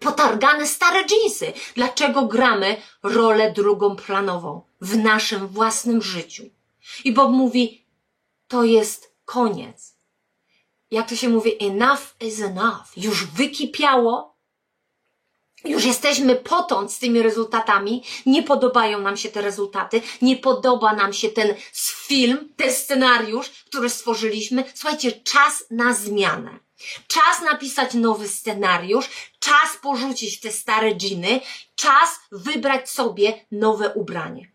potargane 0.00 0.66
stare 0.66 1.04
dżinsy? 1.04 1.52
Dlaczego 1.74 2.26
gramy 2.26 2.76
rolę 3.02 3.52
drugą 3.52 3.96
planową 3.96 4.62
w 4.80 4.96
naszym 4.96 5.48
własnym 5.48 6.02
życiu? 6.02 6.44
I 7.04 7.12
Bob 7.12 7.30
mówi, 7.30 7.84
to 8.48 8.64
jest 8.64 9.12
koniec. 9.24 9.91
Jak 10.92 11.08
to 11.08 11.16
się 11.16 11.28
mówi, 11.28 11.66
enough 11.66 12.00
is 12.20 12.40
enough. 12.40 12.96
Już 12.96 13.26
wykipiało, 13.26 14.36
już 15.64 15.84
jesteśmy 15.84 16.36
potąd 16.36 16.92
z 16.92 16.98
tymi 16.98 17.22
rezultatami, 17.22 18.02
nie 18.26 18.42
podobają 18.42 18.98
nam 18.98 19.16
się 19.16 19.28
te 19.28 19.42
rezultaty, 19.42 20.02
nie 20.22 20.36
podoba 20.36 20.94
nam 20.94 21.12
się 21.12 21.28
ten 21.28 21.54
film, 21.78 22.52
ten 22.56 22.72
scenariusz, 22.72 23.48
który 23.48 23.90
stworzyliśmy. 23.90 24.64
Słuchajcie, 24.74 25.12
czas 25.12 25.64
na 25.70 25.94
zmianę. 25.94 26.58
Czas 27.06 27.42
napisać 27.44 27.94
nowy 27.94 28.28
scenariusz, 28.28 29.08
czas 29.38 29.76
porzucić 29.82 30.40
te 30.40 30.52
stare 30.52 30.94
dżiny, 30.94 31.40
czas 31.74 32.20
wybrać 32.32 32.90
sobie 32.90 33.46
nowe 33.52 33.94
ubranie. 33.94 34.52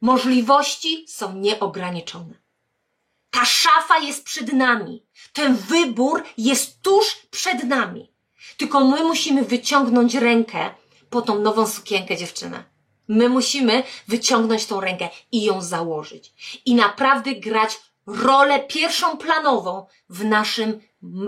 Możliwości 0.00 1.04
są 1.08 1.36
nieograniczone. 1.36 2.42
Ta 3.30 3.44
szafa 3.44 3.98
jest 3.98 4.24
przed 4.24 4.52
nami. 4.52 5.02
Ten 5.32 5.56
wybór 5.56 6.24
jest 6.38 6.82
tuż 6.82 7.16
przed 7.30 7.64
nami. 7.64 8.12
Tylko 8.56 8.84
my 8.84 9.04
musimy 9.04 9.44
wyciągnąć 9.44 10.14
rękę 10.14 10.70
po 11.10 11.22
tą 11.22 11.38
nową 11.38 11.66
sukienkę 11.66 12.16
dziewczynę. 12.16 12.64
My 13.08 13.28
musimy 13.28 13.82
wyciągnąć 14.08 14.66
tą 14.66 14.80
rękę 14.80 15.08
i 15.32 15.42
ją 15.42 15.62
założyć. 15.62 16.32
I 16.64 16.74
naprawdę 16.74 17.34
grać 17.34 17.80
rolę 18.06 18.60
pierwszą 18.60 19.16
planową 19.16 19.86
w 20.08 20.24
naszym, 20.24 20.80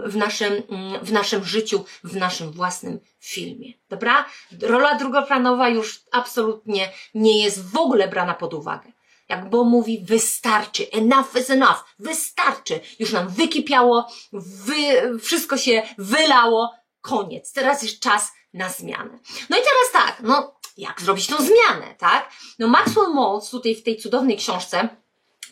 w 0.05 0.17
naszym, 0.17 0.62
w 1.03 1.12
naszym 1.12 1.45
życiu, 1.45 1.85
w 2.05 2.17
naszym 2.17 2.53
własnym 2.53 3.01
filmie. 3.21 3.73
Dobra? 3.88 4.25
Rola 4.62 4.95
drugoplanowa 4.95 5.69
już 5.69 6.03
absolutnie 6.12 6.93
nie 7.14 7.45
jest 7.45 7.71
w 7.71 7.77
ogóle 7.77 8.09
brana 8.09 8.35
pod 8.35 8.55
uwagę. 8.55 8.93
Jak 9.35 9.51
Bo 9.51 9.64
mówi, 9.64 10.05
wystarczy, 10.05 10.90
enough 10.90 11.37
is 11.40 11.51
enough, 11.51 11.85
wystarczy. 11.99 12.81
Już 12.99 13.12
nam 13.12 13.29
wykipiało, 13.29 14.09
wy, 14.33 14.75
wszystko 15.18 15.57
się 15.57 15.83
wylało, 15.99 16.75
koniec. 17.01 17.53
Teraz 17.53 17.83
jest 17.83 18.01
czas 18.01 18.33
na 18.55 18.68
zmianę. 18.68 19.18
No 19.51 19.57
i 19.57 19.61
teraz 19.61 20.05
tak, 20.05 20.16
no 20.23 20.55
jak 20.77 21.01
zrobić 21.01 21.27
tą 21.27 21.37
zmianę, 21.37 21.94
tak? 21.99 22.31
No 22.59 22.68
Maxwell 22.68 23.14
Maltz 23.14 23.51
tutaj 23.51 23.75
w 23.75 23.83
tej 23.83 23.97
cudownej 23.97 24.37
książce 24.37 24.88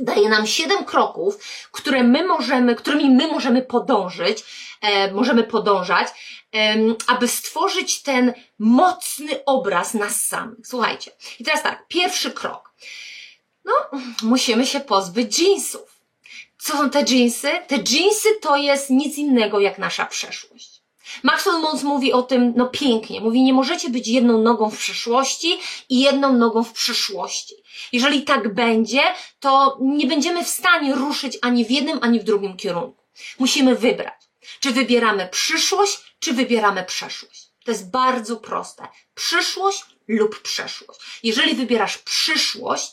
daje 0.00 0.28
nam 0.28 0.46
siedem 0.46 0.84
kroków, 0.84 1.38
które 1.72 2.02
my 2.02 2.26
możemy, 2.26 2.74
którymi 2.74 3.10
my 3.10 3.26
możemy 3.26 3.62
podążyć, 3.62 4.44
e, 4.80 5.12
możemy 5.12 5.44
podążać, 5.44 6.08
e, 6.54 6.76
aby 7.06 7.28
stworzyć 7.28 8.02
ten 8.02 8.32
mocny 8.58 9.44
obraz 9.44 9.94
nas 9.94 10.26
samych. 10.26 10.66
Słuchajcie. 10.66 11.10
I 11.40 11.44
teraz 11.44 11.62
tak, 11.62 11.88
pierwszy 11.88 12.30
krok. 12.30 12.72
No, 13.64 13.72
musimy 14.22 14.66
się 14.66 14.80
pozbyć 14.80 15.38
jeansów. 15.38 16.00
Co 16.58 16.72
są 16.72 16.90
te 16.90 17.04
jeansy? 17.08 17.50
Te 17.66 17.76
jeansy 17.76 18.28
to 18.40 18.56
jest 18.56 18.90
nic 18.90 19.18
innego 19.18 19.60
jak 19.60 19.78
nasza 19.78 20.06
przeszłość. 20.06 20.82
Maxwell 21.22 21.60
Mons 21.60 21.82
mówi 21.82 22.12
o 22.12 22.22
tym, 22.22 22.52
no 22.56 22.68
pięknie, 22.68 23.20
mówi, 23.20 23.42
nie 23.42 23.52
możecie 23.52 23.90
być 23.90 24.08
jedną 24.08 24.42
nogą 24.42 24.70
w 24.70 24.78
przeszłości 24.78 25.58
i 25.88 26.00
jedną 26.00 26.32
nogą 26.32 26.64
w 26.64 26.72
przyszłości. 26.72 27.54
Jeżeli 27.92 28.22
tak 28.22 28.54
będzie, 28.54 29.02
to 29.40 29.78
nie 29.80 30.06
będziemy 30.06 30.44
w 30.44 30.48
stanie 30.48 30.94
ruszyć 30.94 31.38
ani 31.42 31.64
w 31.64 31.70
jednym, 31.70 31.98
ani 32.02 32.20
w 32.20 32.24
drugim 32.24 32.56
kierunku. 32.56 33.04
Musimy 33.38 33.76
wybrać, 33.76 34.22
czy 34.60 34.70
wybieramy 34.70 35.28
przyszłość, 35.32 36.16
czy 36.18 36.32
wybieramy 36.32 36.84
przeszłość. 36.84 37.48
To 37.64 37.70
jest 37.70 37.90
bardzo 37.90 38.36
proste. 38.36 38.88
Przyszłość 39.14 39.84
lub 40.08 40.42
przeszłość. 40.42 41.00
Jeżeli 41.22 41.54
wybierasz 41.54 41.98
przyszłość, 41.98 42.92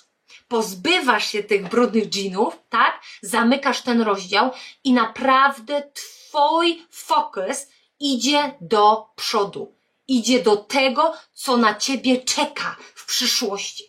pozbywasz 0.49 1.31
się 1.31 1.43
tych 1.43 1.69
brudnych 1.69 2.09
dżinów, 2.09 2.57
tak? 2.69 3.01
Zamykasz 3.21 3.81
ten 3.81 4.01
rozdział 4.01 4.51
i 4.83 4.93
naprawdę 4.93 5.83
twój 5.93 6.83
fokus 6.91 7.67
idzie 7.99 8.53
do 8.62 9.05
przodu. 9.15 9.75
Idzie 10.07 10.43
do 10.43 10.57
tego, 10.57 11.13
co 11.33 11.57
na 11.57 11.75
ciebie 11.75 12.21
czeka 12.21 12.75
w 12.95 13.05
przyszłości. 13.05 13.83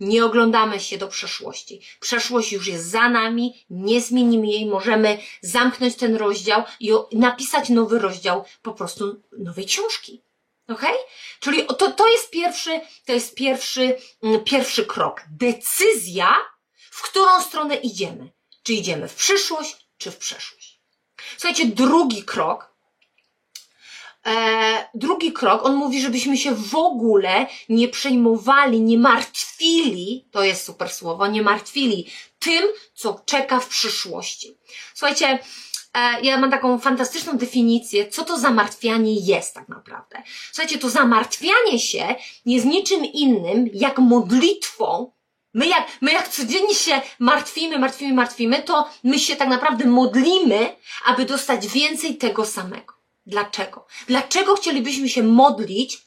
Nie 0.00 0.24
oglądamy 0.24 0.80
się 0.80 0.98
do 0.98 1.08
przeszłości. 1.08 1.80
Przeszłość 2.00 2.52
już 2.52 2.66
jest 2.66 2.90
za 2.90 3.08
nami, 3.08 3.64
nie 3.70 4.00
zmienimy 4.00 4.46
jej, 4.46 4.66
możemy 4.66 5.18
zamknąć 5.40 5.94
ten 5.94 6.16
rozdział 6.16 6.62
i 6.80 6.92
napisać 7.12 7.68
nowy 7.68 7.98
rozdział 7.98 8.44
po 8.62 8.72
prostu 8.72 9.20
nowej 9.38 9.66
książki. 9.66 10.22
Ok? 10.68 10.82
Czyli 11.40 11.66
to, 11.66 11.92
to 11.92 12.08
jest 12.08 12.30
pierwszy, 12.30 12.80
to 13.04 13.12
jest 13.12 13.34
pierwszy, 13.34 13.96
mm, 14.22 14.44
pierwszy 14.44 14.86
krok. 14.86 15.22
Decyzja, 15.30 16.36
w 16.90 17.02
którą 17.02 17.42
stronę 17.42 17.76
idziemy. 17.76 18.32
Czy 18.62 18.72
idziemy 18.72 19.08
w 19.08 19.14
przyszłość, 19.14 19.76
czy 19.98 20.10
w 20.10 20.18
przeszłość. 20.18 20.80
Słuchajcie, 21.36 21.66
drugi 21.66 22.24
krok 22.24 22.72
E, 24.26 24.88
drugi 24.94 25.32
krok, 25.32 25.64
on 25.64 25.74
mówi, 25.74 26.02
żebyśmy 26.02 26.36
się 26.36 26.54
w 26.54 26.74
ogóle 26.74 27.46
nie 27.68 27.88
przejmowali, 27.88 28.80
nie 28.80 28.98
martwili, 28.98 30.28
to 30.30 30.44
jest 30.44 30.64
super 30.64 30.90
słowo, 30.90 31.26
nie 31.26 31.42
martwili 31.42 32.06
tym, 32.38 32.64
co 32.94 33.22
czeka 33.26 33.60
w 33.60 33.68
przyszłości. 33.68 34.56
Słuchajcie, 34.94 35.38
ja 36.22 36.38
mam 36.38 36.50
taką 36.50 36.78
fantastyczną 36.78 37.36
definicję, 37.36 38.08
co 38.08 38.24
to 38.24 38.38
zamartwianie 38.38 39.14
jest 39.14 39.54
tak 39.54 39.68
naprawdę. 39.68 40.22
Słuchajcie, 40.52 40.78
to 40.78 40.90
zamartwianie 40.90 41.78
się 41.78 42.14
jest 42.46 42.66
niczym 42.66 43.04
innym 43.04 43.68
jak 43.72 43.98
modlitwą, 43.98 45.12
My 45.54 45.66
jak, 45.66 45.86
my 46.00 46.12
jak 46.12 46.28
codziennie 46.28 46.74
się 46.74 47.00
martwimy, 47.18 47.78
martwimy, 47.78 48.14
martwimy, 48.14 48.62
to 48.62 48.90
my 49.04 49.18
się 49.18 49.36
tak 49.36 49.48
naprawdę 49.48 49.84
modlimy, 49.84 50.76
aby 51.04 51.24
dostać 51.24 51.66
więcej 51.66 52.16
tego 52.16 52.46
samego. 52.46 52.94
Dlaczego? 53.26 53.86
Dlaczego 54.06 54.56
chcielibyśmy 54.56 55.08
się 55.08 55.22
modlić, 55.22 55.98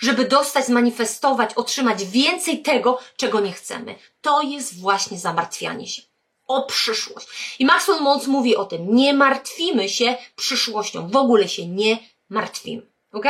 żeby 0.00 0.24
dostać, 0.24 0.66
zmanifestować, 0.66 1.54
otrzymać 1.54 2.04
więcej 2.04 2.62
tego, 2.62 3.00
czego 3.16 3.40
nie 3.40 3.52
chcemy? 3.52 3.94
To 4.20 4.42
jest 4.42 4.80
właśnie 4.80 5.18
zamartwianie 5.18 5.86
się 5.86 6.02
o 6.48 6.62
przyszłość. 6.62 7.28
I 7.58 7.64
Maxwell 7.64 8.02
Maltz 8.02 8.26
mówi 8.26 8.56
o 8.56 8.64
tym. 8.64 8.94
Nie 8.94 9.14
martwimy 9.14 9.88
się 9.88 10.16
przyszłością. 10.36 11.08
W 11.08 11.16
ogóle 11.16 11.48
się 11.48 11.66
nie 11.66 11.98
martwimy. 12.28 12.82
Ok? 13.12 13.26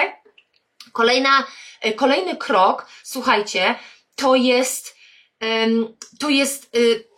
Kolejna, 0.93 1.47
e, 1.81 1.93
kolejny 1.93 2.37
krok, 2.37 2.87
słuchajcie, 3.03 3.79
to 4.17 4.35
jest, 4.35 4.97
to 6.19 6.29
jest 6.29 6.77
y, 6.77 7.09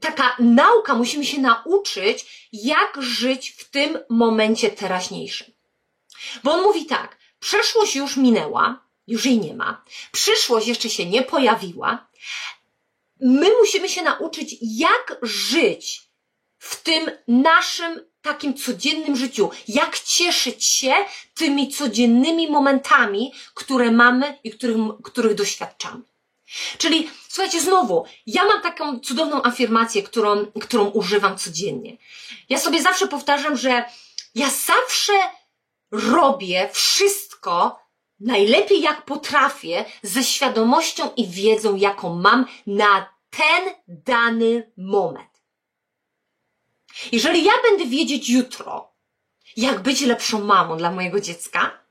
taka 0.00 0.36
nauka, 0.38 0.94
musimy 0.94 1.24
się 1.24 1.40
nauczyć, 1.40 2.48
jak 2.52 3.02
żyć 3.02 3.50
w 3.50 3.70
tym 3.70 3.98
momencie 4.08 4.70
teraźniejszym. 4.70 5.52
Bo 6.44 6.52
on 6.52 6.62
mówi 6.62 6.86
tak, 6.86 7.18
przeszłość 7.40 7.96
już 7.96 8.16
minęła, 8.16 8.84
już 9.06 9.26
jej 9.26 9.38
nie 9.38 9.54
ma, 9.54 9.84
przyszłość 10.12 10.66
jeszcze 10.66 10.90
się 10.90 11.06
nie 11.06 11.22
pojawiła. 11.22 12.06
My 13.26 13.50
musimy 13.60 13.88
się 13.88 14.02
nauczyć, 14.02 14.56
jak 14.60 15.18
żyć 15.22 16.02
w 16.58 16.82
tym 16.82 17.10
naszym 17.28 18.00
takim 18.22 18.54
codziennym 18.54 19.16
życiu, 19.16 19.50
jak 19.68 19.98
cieszyć 19.98 20.64
się 20.64 20.94
tymi 21.34 21.68
codziennymi 21.68 22.50
momentami, 22.50 23.32
które 23.54 23.90
mamy 23.90 24.38
i 24.44 24.50
których, 24.50 24.76
których 25.04 25.34
doświadczamy. 25.34 26.02
Czyli 26.78 27.10
słuchajcie, 27.28 27.60
znowu, 27.60 28.04
ja 28.26 28.44
mam 28.44 28.62
taką 28.62 29.00
cudowną 29.00 29.42
afirmację, 29.42 30.02
którą, 30.02 30.46
którą 30.60 30.84
używam 30.84 31.38
codziennie. 31.38 31.96
Ja 32.48 32.58
sobie 32.58 32.82
zawsze 32.82 33.08
powtarzam, 33.08 33.56
że 33.56 33.84
Ja 34.34 34.50
zawsze 34.50 35.12
robię 35.90 36.68
wszystko 36.72 37.80
najlepiej 38.20 38.80
jak 38.80 39.04
potrafię, 39.04 39.84
ze 40.02 40.24
świadomością 40.24 41.10
i 41.16 41.26
wiedzą, 41.26 41.76
jaką 41.76 42.14
mam 42.14 42.46
na 42.66 43.13
ten 43.36 43.74
dany 43.88 44.72
moment. 44.76 45.42
Jeżeli 47.12 47.44
ja 47.44 47.52
będę 47.62 47.86
wiedzieć 47.86 48.28
jutro, 48.30 48.92
jak 49.56 49.82
być 49.82 50.00
lepszą 50.00 50.44
mamą 50.44 50.76
dla 50.76 50.90
mojego 50.90 51.20
dziecka, 51.20 51.84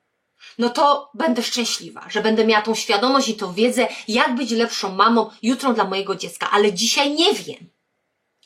no 0.58 0.69
to 0.69 1.12
będę 1.13 1.43
szczęśliwa, 1.43 2.06
że 2.10 2.21
będę 2.21 2.45
miała 2.45 2.62
tą 2.62 2.75
świadomość 2.75 3.29
i 3.29 3.36
tą 3.36 3.53
wiedzę, 3.53 3.88
jak 4.08 4.36
być 4.36 4.51
lepszą 4.51 4.95
mamą 4.95 5.29
jutro 5.43 5.73
dla 5.73 5.84
mojego 5.84 6.15
dziecka, 6.15 6.51
ale 6.51 6.73
dzisiaj 6.73 7.13
nie 7.13 7.34
wiem. 7.34 7.69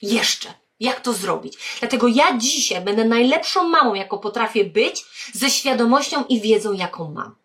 Jeszcze. 0.02 0.54
Jak 0.80 1.02
to 1.02 1.14
zrobić? 1.14 1.58
Dlatego 1.80 2.08
ja 2.08 2.38
dzisiaj 2.38 2.82
będę 2.82 3.06
najlepszą 3.06 3.70
mamą, 3.70 3.94
jaką 3.94 4.20
potrafię 4.20 4.66
być, 4.66 5.06
ze 5.34 5.50
świadomością 5.50 6.26
i 6.26 6.42
wiedzą, 6.42 6.74
jaką 6.74 7.12
mam. 7.12 7.36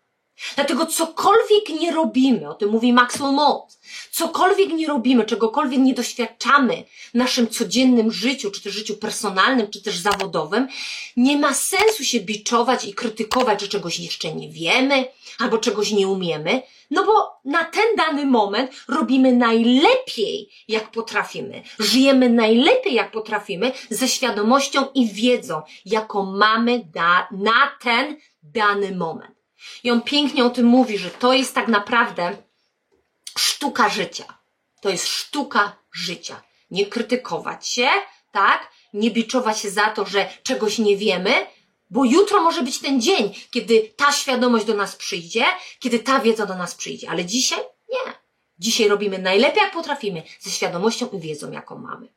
Dlatego 0.55 0.85
cokolwiek 0.85 1.69
nie 1.81 1.91
robimy, 1.91 2.49
o 2.49 2.53
tym 2.53 2.69
mówi 2.69 2.93
Maxwell 2.93 3.33
Maltz, 3.33 3.79
cokolwiek 4.11 4.69
nie 4.69 4.87
robimy, 4.87 5.25
czegokolwiek 5.25 5.79
nie 5.79 5.93
doświadczamy 5.93 6.83
w 7.11 7.13
naszym 7.13 7.47
codziennym 7.47 8.11
życiu, 8.11 8.51
czy 8.51 8.61
też 8.61 8.73
życiu 8.73 8.97
personalnym, 8.97 9.69
czy 9.69 9.81
też 9.81 9.97
zawodowym, 9.97 10.67
nie 11.17 11.37
ma 11.37 11.53
sensu 11.53 12.03
się 12.03 12.19
biczować 12.19 12.85
i 12.85 12.93
krytykować, 12.93 13.61
że 13.61 13.67
czegoś 13.67 13.99
jeszcze 13.99 14.33
nie 14.33 14.49
wiemy, 14.49 15.05
albo 15.39 15.57
czegoś 15.57 15.91
nie 15.91 16.07
umiemy, 16.07 16.61
no 16.91 17.05
bo 17.05 17.39
na 17.45 17.65
ten 17.65 17.95
dany 17.97 18.25
moment 18.25 18.71
robimy 18.87 19.33
najlepiej, 19.33 20.49
jak 20.67 20.91
potrafimy. 20.91 21.63
Żyjemy 21.79 22.29
najlepiej, 22.29 22.93
jak 22.93 23.11
potrafimy, 23.11 23.71
ze 23.89 24.07
świadomością 24.07 24.85
i 24.95 25.07
wiedzą, 25.07 25.61
jaką 25.85 26.25
mamy 26.25 26.81
na 27.31 27.71
ten 27.81 28.17
dany 28.43 28.95
moment. 28.95 29.42
I 29.83 29.91
on 29.91 30.01
pięknie 30.01 30.45
o 30.45 30.49
tym 30.49 30.65
mówi, 30.65 30.97
że 30.97 31.09
to 31.09 31.33
jest 31.33 31.55
tak 31.55 31.67
naprawdę 31.67 32.37
sztuka 33.37 33.89
życia. 33.89 34.37
To 34.81 34.89
jest 34.89 35.07
sztuka 35.07 35.75
życia. 35.91 36.43
Nie 36.71 36.85
krytykować 36.85 37.67
się, 37.67 37.87
tak? 38.31 38.71
Nie 38.93 39.11
biczować 39.11 39.59
się 39.59 39.69
za 39.69 39.89
to, 39.89 40.05
że 40.05 40.29
czegoś 40.43 40.79
nie 40.79 40.97
wiemy, 40.97 41.47
bo 41.89 42.05
jutro 42.05 42.41
może 42.41 42.63
być 42.63 42.79
ten 42.79 43.01
dzień, 43.01 43.33
kiedy 43.51 43.93
ta 43.95 44.11
świadomość 44.11 44.65
do 44.65 44.73
nas 44.73 44.95
przyjdzie, 44.95 45.45
kiedy 45.79 45.99
ta 45.99 46.19
wiedza 46.19 46.45
do 46.45 46.55
nas 46.55 46.75
przyjdzie. 46.75 47.09
Ale 47.09 47.25
dzisiaj 47.25 47.59
nie. 47.89 48.13
Dzisiaj 48.59 48.87
robimy 48.87 49.19
najlepiej, 49.19 49.63
jak 49.63 49.73
potrafimy, 49.73 50.23
ze 50.39 50.51
świadomością 50.51 51.09
i 51.09 51.19
wiedzą, 51.19 51.51
jaką 51.51 51.77
mamy. 51.77 52.13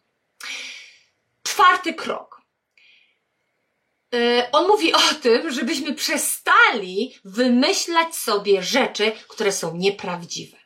Czwarty 1.42 1.94
krok 1.94 2.35
on 4.52 4.66
mówi 4.66 4.92
o 4.92 5.14
tym, 5.22 5.50
żebyśmy 5.50 5.94
przestali 5.94 7.14
wymyślać 7.24 8.16
sobie 8.16 8.62
rzeczy, 8.62 9.12
które 9.28 9.52
są 9.52 9.76
nieprawdziwe. 9.76 10.56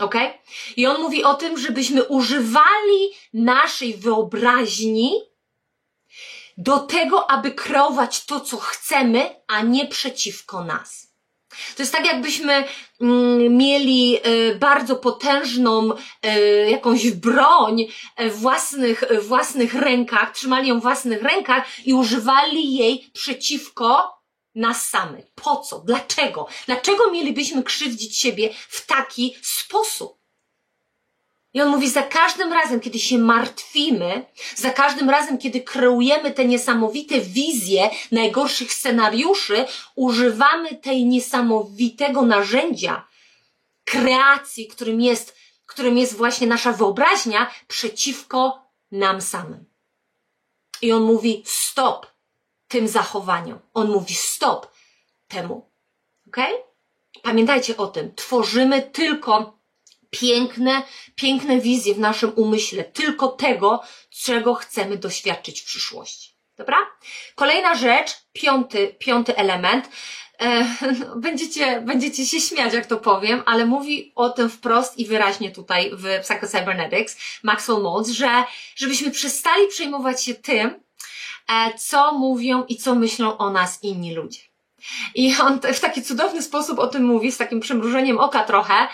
Ok? 0.00 0.14
I 0.76 0.86
on 0.86 1.02
mówi 1.02 1.24
o 1.24 1.34
tym, 1.34 1.58
żebyśmy 1.58 2.04
używali 2.04 3.10
naszej 3.32 3.94
wyobraźni 3.94 5.12
do 6.58 6.78
tego, 6.78 7.30
aby 7.30 7.52
kreować 7.52 8.24
to, 8.24 8.40
co 8.40 8.56
chcemy, 8.56 9.34
a 9.46 9.62
nie 9.62 9.86
przeciwko 9.86 10.64
nas. 10.64 11.07
To 11.76 11.82
jest 11.82 11.92
tak, 11.92 12.06
jakbyśmy 12.06 12.64
mm, 13.00 13.56
mieli 13.56 14.18
y, 14.26 14.54
bardzo 14.54 14.96
potężną 14.96 15.92
y, 15.92 16.70
jakąś 16.70 17.10
broń 17.10 17.86
w 18.18 18.40
własnych, 18.40 19.04
w 19.10 19.28
własnych 19.28 19.74
rękach, 19.74 20.32
trzymali 20.32 20.68
ją 20.68 20.78
w 20.78 20.82
własnych 20.82 21.22
rękach 21.22 21.86
i 21.86 21.94
używali 21.94 22.74
jej 22.74 23.10
przeciwko 23.12 24.18
nas 24.54 24.88
samych. 24.88 25.24
Po 25.34 25.56
co? 25.56 25.78
Dlaczego? 25.78 26.46
Dlaczego 26.66 27.10
mielibyśmy 27.10 27.62
krzywdzić 27.62 28.18
siebie 28.18 28.50
w 28.68 28.86
taki 28.86 29.36
sposób? 29.42 30.17
I 31.54 31.60
on 31.60 31.68
mówi, 31.68 31.90
za 31.90 32.02
każdym 32.02 32.52
razem, 32.52 32.80
kiedy 32.80 32.98
się 32.98 33.18
martwimy, 33.18 34.26
za 34.56 34.70
każdym 34.70 35.10
razem, 35.10 35.38
kiedy 35.38 35.60
kreujemy 35.60 36.30
te 36.30 36.44
niesamowite 36.44 37.20
wizje 37.20 37.90
najgorszych 38.12 38.72
scenariuszy, 38.72 39.66
używamy 39.94 40.74
tej 40.74 41.04
niesamowitego 41.04 42.22
narzędzia 42.22 43.08
kreacji, 43.84 44.68
którym 44.68 45.00
jest, 45.00 45.36
którym 45.66 45.98
jest 45.98 46.16
właśnie 46.16 46.46
nasza 46.46 46.72
wyobraźnia 46.72 47.50
przeciwko 47.68 48.68
nam 48.90 49.20
samym. 49.20 49.64
I 50.82 50.92
on 50.92 51.02
mówi, 51.02 51.42
stop 51.46 52.06
tym 52.68 52.88
zachowaniom. 52.88 53.58
On 53.74 53.90
mówi, 53.90 54.14
stop 54.14 54.72
temu. 55.28 55.70
Ok? 56.26 56.36
Pamiętajcie 57.22 57.76
o 57.76 57.86
tym. 57.86 58.14
Tworzymy 58.14 58.82
tylko 58.82 59.57
piękne, 60.10 60.82
piękne 61.14 61.60
wizje 61.60 61.94
w 61.94 61.98
naszym 61.98 62.32
umyśle, 62.36 62.84
tylko 62.84 63.28
tego, 63.28 63.82
czego 64.10 64.54
chcemy 64.54 64.96
doświadczyć 64.96 65.60
w 65.60 65.64
przyszłości. 65.64 66.34
Dobra? 66.56 66.76
Kolejna 67.34 67.74
rzecz, 67.74 68.10
piąty, 68.32 68.96
piąty 68.98 69.36
element. 69.36 69.88
E, 70.38 70.64
no, 70.98 71.16
będziecie, 71.16 71.80
będziecie 71.80 72.26
się 72.26 72.40
śmiać, 72.40 72.74
jak 72.74 72.86
to 72.86 72.96
powiem, 72.96 73.42
ale 73.46 73.66
mówi 73.66 74.12
o 74.14 74.30
tym 74.30 74.50
wprost 74.50 74.98
i 74.98 75.06
wyraźnie 75.06 75.50
tutaj 75.50 75.90
w 75.92 76.04
Psycho-Cybernetics 76.04 77.16
Maxwell 77.42 77.82
Maltz, 77.82 78.10
że 78.10 78.44
żebyśmy 78.76 79.10
przestali 79.10 79.68
przejmować 79.68 80.24
się 80.24 80.34
tym, 80.34 80.70
e, 81.48 81.78
co 81.78 82.12
mówią 82.12 82.64
i 82.64 82.76
co 82.76 82.94
myślą 82.94 83.38
o 83.38 83.50
nas 83.50 83.82
inni 83.82 84.14
ludzie. 84.14 84.40
I 85.14 85.36
on 85.42 85.60
w 85.74 85.80
taki 85.80 86.02
cudowny 86.02 86.42
sposób 86.42 86.78
o 86.78 86.86
tym 86.86 87.04
mówi, 87.04 87.32
z 87.32 87.36
takim 87.36 87.60
przymrużeniem 87.60 88.18
oka 88.18 88.44
trochę, 88.44 88.88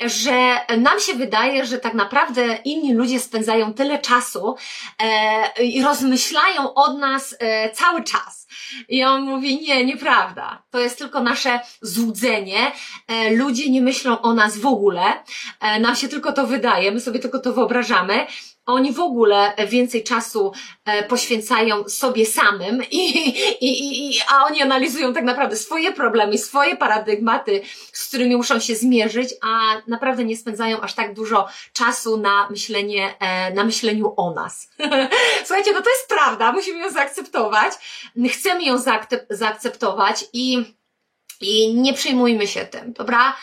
że 0.00 0.60
nam 0.78 1.00
się 1.00 1.14
wydaje, 1.14 1.66
że 1.66 1.78
tak 1.78 1.94
naprawdę 1.94 2.58
inni 2.64 2.94
ludzie 2.94 3.20
spędzają 3.20 3.74
tyle 3.74 3.98
czasu 3.98 4.56
e, 5.02 5.64
i 5.64 5.82
rozmyślają 5.82 6.74
od 6.74 6.98
nas 6.98 7.36
e, 7.38 7.70
cały 7.70 8.04
czas. 8.04 8.46
I 8.88 9.04
on 9.04 9.22
mówi, 9.22 9.60
nie, 9.60 9.84
nieprawda. 9.84 10.62
To 10.70 10.78
jest 10.80 10.98
tylko 10.98 11.22
nasze 11.22 11.60
złudzenie. 11.82 12.72
E, 13.08 13.30
ludzie 13.30 13.70
nie 13.70 13.82
myślą 13.82 14.20
o 14.20 14.34
nas 14.34 14.58
w 14.58 14.66
ogóle. 14.66 15.02
E, 15.60 15.80
nam 15.80 15.96
się 15.96 16.08
tylko 16.08 16.32
to 16.32 16.46
wydaje, 16.46 16.92
my 16.92 17.00
sobie 17.00 17.18
tylko 17.18 17.38
to 17.38 17.52
wyobrażamy 17.52 18.26
oni 18.66 18.92
w 18.92 19.00
ogóle 19.00 19.52
więcej 19.68 20.04
czasu 20.04 20.52
e, 20.84 21.02
poświęcają 21.02 21.88
sobie 21.88 22.26
samym 22.26 22.82
i, 22.90 23.28
i, 23.60 24.10
i, 24.10 24.20
a 24.28 24.44
oni 24.44 24.62
analizują 24.62 25.14
tak 25.14 25.24
naprawdę 25.24 25.56
swoje 25.56 25.92
problemy, 25.92 26.38
swoje 26.38 26.76
paradygmaty, 26.76 27.62
z 27.92 28.08
którymi 28.08 28.36
muszą 28.36 28.60
się 28.60 28.74
zmierzyć, 28.74 29.34
a 29.42 29.82
naprawdę 29.86 30.24
nie 30.24 30.36
spędzają 30.36 30.80
aż 30.80 30.94
tak 30.94 31.14
dużo 31.14 31.48
czasu 31.72 32.16
na 32.16 32.48
myślenie, 32.50 33.14
e, 33.20 33.54
na 33.54 33.64
myśleniu 33.64 34.14
o 34.16 34.34
nas. 34.34 34.70
Słuchajcie, 35.46 35.72
no 35.72 35.82
to 35.82 35.90
jest 35.90 36.08
prawda, 36.08 36.52
musimy 36.52 36.78
ją 36.78 36.90
zaakceptować, 36.90 37.72
chcemy 38.32 38.64
ją 38.64 38.78
zaakceptować 39.30 40.24
i, 40.32 40.74
i 41.40 41.74
nie 41.74 41.92
przejmujmy 41.92 42.46
się 42.46 42.66
tym, 42.66 42.92
dobra? 42.92 43.36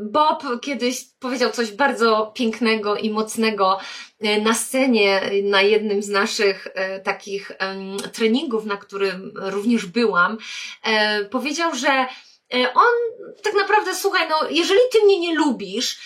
Bob 0.00 0.42
kiedyś 0.62 1.04
powiedział 1.20 1.50
coś 1.50 1.70
bardzo 1.70 2.32
pięknego 2.34 2.96
i 2.96 3.10
mocnego 3.10 3.78
e, 4.20 4.40
na 4.40 4.54
scenie, 4.54 5.20
na 5.42 5.62
jednym 5.62 6.02
z 6.02 6.08
naszych 6.08 6.68
e, 6.74 7.00
takich 7.00 7.52
treningów, 8.12 8.64
na 8.64 8.76
którym 8.76 9.32
również 9.34 9.86
byłam. 9.86 10.38
E, 10.82 11.24
powiedział, 11.24 11.74
że 11.74 12.06
on 12.74 13.24
tak 13.42 13.54
naprawdę, 13.54 13.94
słuchaj, 13.94 14.28
no, 14.28 14.48
jeżeli 14.50 14.80
ty 14.92 15.04
mnie 15.04 15.20
nie 15.20 15.34
lubisz, 15.34 15.98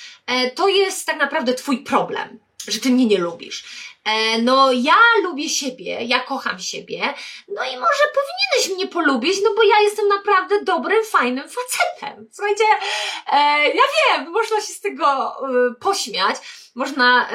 to 0.54 0.68
jest 0.68 1.06
tak 1.06 1.18
naprawdę 1.18 1.54
twój 1.54 1.78
problem, 1.78 2.38
że 2.68 2.80
ty 2.80 2.90
mnie 2.90 3.06
nie 3.06 3.18
lubisz. 3.18 3.64
E, 4.04 4.42
no 4.42 4.72
ja 4.72 4.96
lubię 5.22 5.48
siebie, 5.48 5.98
ja 6.04 6.20
kocham 6.20 6.58
siebie, 6.58 7.00
no 7.48 7.64
i 7.64 7.76
może 7.76 8.04
powinieneś 8.14 8.76
mnie 8.76 8.88
polubić, 8.88 9.36
no 9.44 9.54
bo 9.56 9.62
ja 9.62 9.80
jestem 9.80 10.08
naprawdę 10.08 10.64
dobrym, 10.64 11.04
fajnym 11.04 11.44
facetem. 11.48 12.28
Słuchajcie, 12.32 12.64
e, 13.32 13.36
ja 13.68 13.82
wiem, 14.08 14.30
można 14.30 14.56
się 14.60 14.72
z 14.72 14.80
tego 14.80 15.06
e, 15.06 15.74
pośmiać, 15.80 16.36
można 16.74 17.28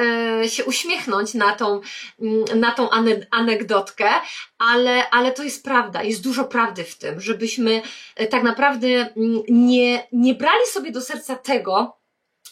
się 0.48 0.64
uśmiechnąć 0.64 1.34
na 1.34 1.52
tą, 1.52 1.80
mm, 2.20 2.60
na 2.60 2.72
tą 2.72 2.88
anegdotkę, 3.30 4.10
ale, 4.58 5.10
ale 5.10 5.32
to 5.32 5.42
jest 5.42 5.64
prawda, 5.64 6.02
jest 6.02 6.22
dużo 6.22 6.44
prawdy 6.44 6.84
w 6.84 6.98
tym, 6.98 7.20
żebyśmy 7.20 7.82
tak 8.30 8.42
naprawdę 8.42 8.88
mm, 8.88 9.42
nie, 9.48 10.06
nie 10.12 10.34
brali 10.34 10.66
sobie 10.66 10.90
do 10.90 11.00
serca 11.00 11.36
tego, 11.36 11.97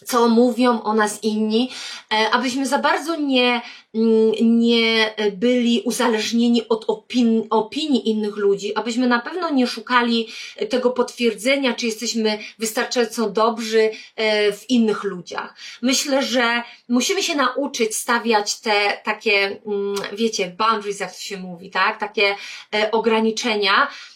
co 0.05 0.29
mówią 0.29 0.83
o 0.83 0.95
nas 0.95 1.25
inni, 1.25 1.71
e, 2.13 2.31
abyśmy 2.31 2.67
za 2.67 2.79
bardzo 2.79 3.17
nie, 3.17 3.61
mm, 3.95 4.33
nie 4.59 5.15
byli 5.33 5.83
uzależnieni 5.85 6.69
od 6.69 6.85
opinii, 6.89 7.47
opinii 7.51 8.11
innych 8.11 8.37
ludzi, 8.37 8.75
abyśmy 8.75 9.07
na 9.07 9.21
pewno 9.21 9.51
nie 9.51 9.67
szukali 9.67 10.29
tego 10.71 10.91
potwierdzenia, 10.91 11.75
czy 11.75 11.87
jesteśmy 11.87 12.39
wystarczająco 12.59 13.31
dobrzy 13.31 13.91
e, 14.17 14.53
w 14.53 14.71
innych 14.71 15.05
ludziach. 15.05 15.57
Myślę, 15.83 16.23
że 16.23 16.63
musimy 16.89 17.23
się 17.23 17.35
nauczyć 17.35 17.97
stawiać 17.97 18.61
te 18.61 19.01
takie, 19.05 19.61
mm, 19.67 19.95
wiecie, 20.13 20.55
boundaries, 20.59 21.01
jak 21.01 21.13
to 21.13 21.21
się 21.21 21.39
mówi, 21.39 21.71
tak? 21.71 22.01
Takie 22.01 22.35
e, 22.75 22.91
ograniczenia, 22.91 23.89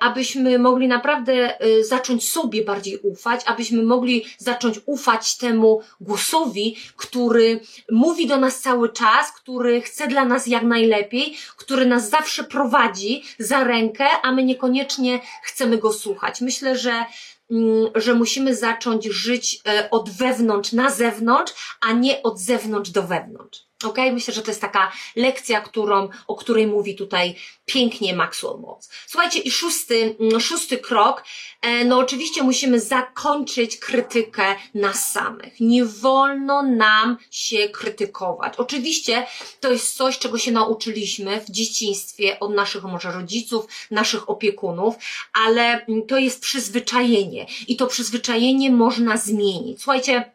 abyśmy 0.00 0.58
mogli 0.58 0.88
naprawdę 0.88 1.60
e, 1.60 1.84
zacząć 1.84 2.30
sobie 2.30 2.64
bardziej 2.64 2.98
ufać, 2.98 3.40
abyśmy 3.46 3.82
mogli 3.82 4.24
zacząć 4.38 4.80
ufać 4.86 5.36
temu 5.36 5.80
głosowi, 6.00 6.76
który 6.96 7.60
mówi 7.90 8.26
do 8.26 8.36
nas 8.36 8.60
cały 8.60 8.92
czas, 8.92 9.32
który 9.32 9.80
chce 9.80 10.08
dla 10.08 10.24
nas 10.24 10.46
jak 10.46 10.62
najlepiej, 10.62 11.36
który 11.56 11.86
nas 11.86 12.10
zawsze 12.10 12.44
prowadzi 12.44 13.22
za 13.38 13.64
rękę, 13.64 14.06
a 14.22 14.32
my 14.32 14.44
niekoniecznie 14.44 15.20
chcemy 15.42 15.78
go 15.78 15.92
słuchać. 15.92 16.40
Myślę, 16.40 16.78
że 16.78 17.04
mm, 17.50 17.86
że 17.94 18.14
musimy 18.14 18.56
zacząć 18.56 19.04
żyć 19.04 19.60
e, 19.66 19.90
od 19.90 20.10
wewnątrz 20.10 20.72
na 20.72 20.90
zewnątrz, 20.90 21.76
a 21.80 21.92
nie 21.92 22.22
od 22.22 22.38
zewnątrz 22.40 22.90
do 22.90 23.02
wewnątrz. 23.02 23.73
Ok, 23.84 23.98
myślę, 24.12 24.34
że 24.34 24.42
to 24.42 24.50
jest 24.50 24.60
taka 24.60 24.92
lekcja, 25.16 25.60
którą, 25.60 26.08
o 26.26 26.34
której 26.34 26.66
mówi 26.66 26.96
tutaj 26.96 27.34
pięknie 27.66 28.14
Maxwell 28.14 28.60
Maltz. 28.60 28.88
Słuchajcie, 29.06 29.38
i 29.38 29.50
szósty, 29.50 30.16
mm, 30.20 30.40
szósty 30.40 30.78
krok, 30.78 31.24
e, 31.62 31.84
no 31.84 31.98
oczywiście 31.98 32.42
musimy 32.42 32.80
zakończyć 32.80 33.76
krytykę 33.76 34.56
nas 34.74 35.12
samych. 35.12 35.60
Nie 35.60 35.84
wolno 35.84 36.62
nam 36.62 37.16
się 37.30 37.68
krytykować. 37.68 38.54
Oczywiście 38.56 39.26
to 39.60 39.72
jest 39.72 39.96
coś, 39.96 40.18
czego 40.18 40.38
się 40.38 40.52
nauczyliśmy 40.52 41.40
w 41.40 41.50
dzieciństwie 41.50 42.40
od 42.40 42.54
naszych 42.54 42.84
może 42.84 43.12
rodziców, 43.12 43.66
naszych 43.90 44.30
opiekunów, 44.30 44.94
ale 45.32 45.86
mm, 45.86 46.06
to 46.06 46.18
jest 46.18 46.40
przyzwyczajenie 46.40 47.46
i 47.68 47.76
to 47.76 47.86
przyzwyczajenie 47.86 48.70
można 48.70 49.16
zmienić. 49.16 49.82
Słuchajcie, 49.82 50.34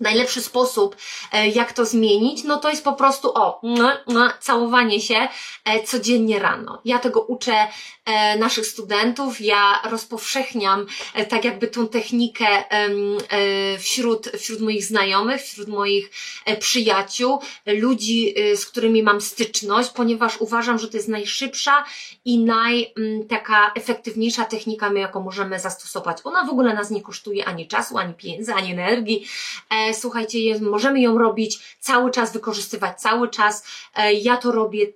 Najlepszy 0.00 0.42
sposób, 0.42 0.96
e, 1.32 1.48
jak 1.48 1.72
to 1.72 1.84
zmienić, 1.84 2.44
no 2.44 2.56
to 2.56 2.70
jest 2.70 2.84
po 2.84 2.92
prostu 2.92 3.32
o, 3.34 3.60
całowanie 4.40 5.00
się 5.00 5.28
e, 5.64 5.82
codziennie 5.82 6.38
rano. 6.38 6.80
Ja 6.84 6.98
tego 6.98 7.20
uczę 7.20 7.68
e, 8.04 8.38
naszych 8.38 8.66
studentów, 8.66 9.40
ja 9.40 9.80
rozpowszechniam 9.84 10.86
tak 11.28 11.44
jakby 11.44 11.68
tą 11.68 11.88
technikę 11.88 12.46
wśród, 13.78 14.28
wśród 14.28 14.60
moich 14.60 14.84
znajomych, 14.84 15.42
wśród 15.42 15.68
moich 15.68 16.10
przyjaciół, 16.60 17.40
ludzi, 17.66 18.34
z 18.56 18.66
którymi 18.66 19.02
mam 19.02 19.20
styczność, 19.20 19.90
ponieważ 19.90 20.40
uważam, 20.40 20.78
że 20.78 20.88
to 20.88 20.96
jest 20.96 21.08
najszybsza 21.08 21.84
i 22.24 22.38
naj 22.38 22.94
taka 23.28 23.72
efektywniejsza 23.74 24.44
technika, 24.44 24.92
jaką 24.92 25.22
możemy 25.22 25.60
zastosować. 25.60 26.18
Ona 26.24 26.44
w 26.44 26.50
ogóle 26.50 26.74
nas 26.74 26.90
nie 26.90 27.02
kosztuje 27.02 27.44
ani 27.44 27.68
czasu, 27.68 27.98
ani 27.98 28.14
pieniędzy, 28.14 28.54
ani 28.54 28.72
energii 28.72 29.26
słuchajcie, 29.94 30.60
możemy 30.60 31.00
ją 31.00 31.18
robić 31.18 31.76
cały 31.80 32.10
czas, 32.10 32.32
wykorzystywać 32.32 33.00
cały 33.00 33.28
czas. 33.28 33.64
E, 33.96 34.12
ja 34.12 34.36
to 34.36 34.52
robię 34.52 34.86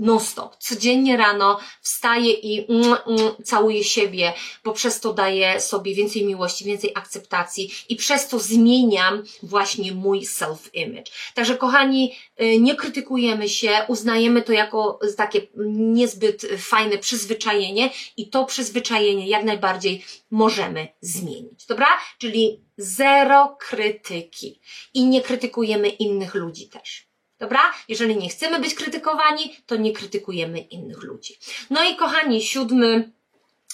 non-stop. 0.00 0.56
Codziennie 0.56 1.16
rano 1.16 1.58
wstaję 1.80 2.32
i 2.32 2.72
mm, 2.72 2.96
mm, 3.06 3.34
całuję 3.44 3.84
siebie, 3.84 4.32
bo 4.64 4.72
przez 4.72 5.00
to 5.00 5.12
daję 5.12 5.60
sobie 5.60 5.94
więcej 5.94 6.24
miłości, 6.24 6.64
więcej 6.64 6.92
akceptacji 6.94 7.70
i 7.88 7.96
przez 7.96 8.28
to 8.28 8.38
zmieniam 8.38 9.22
właśnie 9.42 9.92
mój 9.92 10.20
self-image. 10.20 11.10
Także 11.34 11.56
kochani, 11.56 12.12
y, 12.40 12.58
nie 12.58 12.74
krytykujemy 12.74 13.48
się, 13.48 13.70
uznajemy 13.88 14.42
to 14.42 14.52
jako 14.52 14.98
takie 15.16 15.40
niezbyt 15.66 16.46
fajne 16.58 16.98
przyzwyczajenie 16.98 17.90
i 18.16 18.28
to 18.28 18.44
przyzwyczajenie 18.44 19.28
jak 19.28 19.44
najbardziej 19.44 20.04
możemy 20.30 20.88
zmienić. 21.00 21.66
Dobra? 21.66 21.86
Czyli 22.18 22.60
zero 22.76 23.56
krytyki 23.60 24.60
i 24.94 25.04
nie 25.04 25.20
krytykujemy 25.20 25.88
innych 25.88 26.34
ludzi 26.34 26.68
też. 26.68 27.09
Dobra? 27.40 27.60
Jeżeli 27.88 28.16
nie 28.16 28.28
chcemy 28.28 28.58
być 28.58 28.74
krytykowani, 28.74 29.56
to 29.66 29.76
nie 29.76 29.92
krytykujemy 29.92 30.58
innych 30.58 31.02
ludzi. 31.02 31.38
No 31.70 31.84
i 31.84 31.96
kochani, 31.96 32.42
siódmy, 32.42 33.12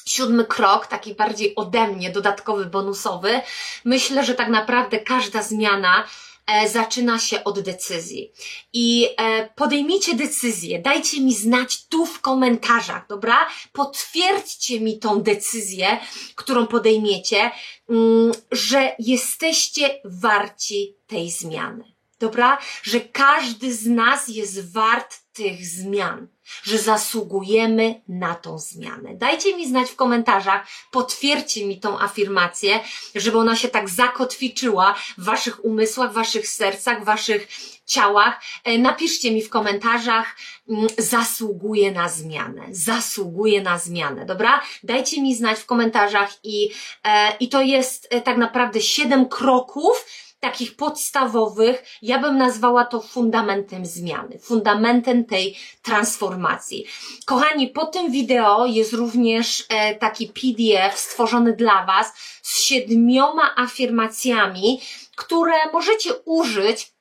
siódmy 0.07 0.45
krok, 0.45 0.87
taki 0.87 1.14
bardziej 1.14 1.55
ode 1.55 1.89
mnie, 1.89 2.11
dodatkowy, 2.11 2.67
bonusowy. 2.67 3.41
Myślę, 3.85 4.25
że 4.25 4.35
tak 4.35 4.49
naprawdę 4.49 4.99
każda 4.99 5.43
zmiana 5.43 6.05
e, 6.47 6.69
zaczyna 6.69 7.19
się 7.19 7.45
od 7.45 7.61
decyzji. 7.61 8.33
I 8.73 9.09
e, 9.17 9.49
podejmijcie 9.55 10.14
decyzję, 10.14 10.79
dajcie 10.79 11.21
mi 11.21 11.35
znać 11.35 11.87
tu 11.87 12.07
w 12.07 12.21
komentarzach, 12.21 13.07
dobra? 13.09 13.49
Potwierdźcie 13.73 14.81
mi 14.81 14.99
tą 14.99 15.23
decyzję, 15.23 15.99
którą 16.35 16.67
podejmiecie, 16.67 17.51
mm, 17.91 18.33
że 18.53 18.95
jesteście 18.99 20.01
warci 20.05 20.97
tej 21.07 21.31
zmiany. 21.31 21.96
Dobra? 22.19 22.59
Że 22.83 23.01
każdy 23.01 23.75
z 23.75 23.87
nas 23.87 24.29
jest 24.29 24.73
wart 24.73 25.27
tych 25.33 25.67
zmian, 25.67 26.29
że 26.62 26.79
zasługujemy 26.79 28.03
na 28.09 28.35
tą 28.35 28.59
zmianę. 28.59 29.14
Dajcie 29.14 29.57
mi 29.57 29.69
znać 29.69 29.91
w 29.91 29.97
komentarzach, 29.97 30.67
potwierdźcie 30.91 31.67
mi 31.67 31.81
tą 31.81 32.01
afirmację, 32.01 32.81
żeby 33.14 33.39
ona 33.39 33.57
się 33.57 33.69
tak 33.69 33.89
zakotwiczyła 33.89 34.95
w 35.19 35.25
waszych 35.25 35.64
umysłach, 35.64 36.11
w 36.11 36.14
waszych 36.14 36.49
sercach, 36.49 37.03
w 37.03 37.05
waszych 37.05 37.49
ciałach. 37.87 38.43
E, 38.64 38.79
napiszcie 38.79 39.31
mi 39.31 39.43
w 39.43 39.51
komentarzach, 39.51 40.37
mm, 40.69 40.87
zasługuje 40.99 41.93
na 41.93 42.09
zmianę, 42.09 42.62
zasługuje 42.71 43.62
na 43.62 43.79
zmianę, 43.79 44.27
dobra? 44.27 44.62
Dajcie 44.83 45.23
mi 45.23 45.35
znać 45.35 45.59
w 45.59 45.67
komentarzach 45.67 46.33
i, 46.45 46.71
e, 47.05 47.37
i 47.41 47.49
to 47.49 47.62
jest 47.62 48.09
e, 48.11 48.21
tak 48.21 48.37
naprawdę 48.37 48.81
siedem 48.81 49.29
kroków, 49.29 50.07
takich 50.41 50.76
podstawowych, 50.76 51.84
ja 52.03 52.18
bym 52.18 52.39
nazwała 52.39 52.84
to 52.84 53.01
fundamentem 53.01 53.87
zmiany, 53.87 54.39
fundamentem 54.39 55.24
tej 55.24 55.57
transformacji. 55.82 56.84
Kochani, 57.26 57.68
po 57.68 57.87
tym 57.87 58.11
wideo 58.11 58.66
jest 58.66 58.93
również 58.93 59.64
e, 59.68 59.95
taki 59.95 60.26
PDF 60.26 60.99
stworzony 60.99 61.53
dla 61.53 61.87
Was 61.87 62.12
z 62.43 62.62
siedmioma 62.62 63.57
afirmacjami, 63.57 64.80
które 65.16 65.53
możecie 65.72 66.14
użyć 66.24 66.97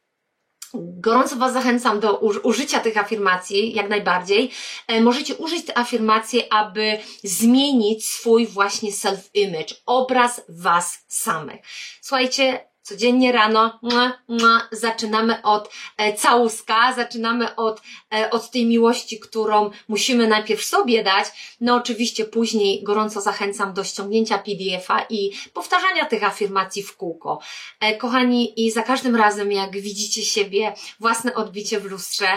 Gorąco 0.77 1.35
Was 1.35 1.53
zachęcam 1.53 1.99
do 1.99 2.17
użycia 2.19 2.79
tych 2.79 2.97
afirmacji, 2.97 3.73
jak 3.73 3.89
najbardziej. 3.89 4.51
E, 4.87 5.01
możecie 5.01 5.35
użyć 5.35 5.65
te 5.65 5.77
afirmacje, 5.77 6.53
aby 6.53 6.97
zmienić 7.23 8.05
swój 8.05 8.47
właśnie 8.47 8.91
self-image, 8.91 9.73
obraz 9.85 10.41
Was 10.49 11.05
samych. 11.07 11.61
Słuchajcie, 12.01 12.74
codziennie 12.85 13.31
rano 13.31 13.79
mua, 13.81 14.13
mua, 14.27 14.67
zaczynamy 14.71 15.41
od 15.41 15.69
e, 15.97 16.13
całuska, 16.13 16.93
zaczynamy 16.93 17.55
od, 17.55 17.81
e, 18.13 18.29
od 18.29 18.51
tej 18.51 18.65
miłości, 18.65 19.19
którą 19.19 19.69
musimy 19.87 20.27
najpierw 20.27 20.63
sobie 20.63 21.03
dać. 21.03 21.57
No 21.61 21.75
oczywiście 21.75 22.25
później 22.25 22.83
gorąco 22.83 23.21
zachęcam 23.21 23.73
do 23.73 23.83
ściągnięcia 23.83 24.37
PDF-a 24.37 25.05
i 25.09 25.31
powtarzania 25.53 26.05
tych 26.05 26.23
afirmacji 26.23 26.83
w 26.83 26.97
kółko. 26.97 27.39
E, 27.79 27.95
kochani, 27.95 28.65
i 28.65 28.71
za 28.71 28.83
każdym 28.83 29.15
razem, 29.15 29.51
jak 29.51 29.71
widzicie 29.71 30.23
siebie, 30.23 30.73
własne 30.99 31.35
odbicie 31.35 31.79
w 31.79 31.85
lustrze, 31.85 32.27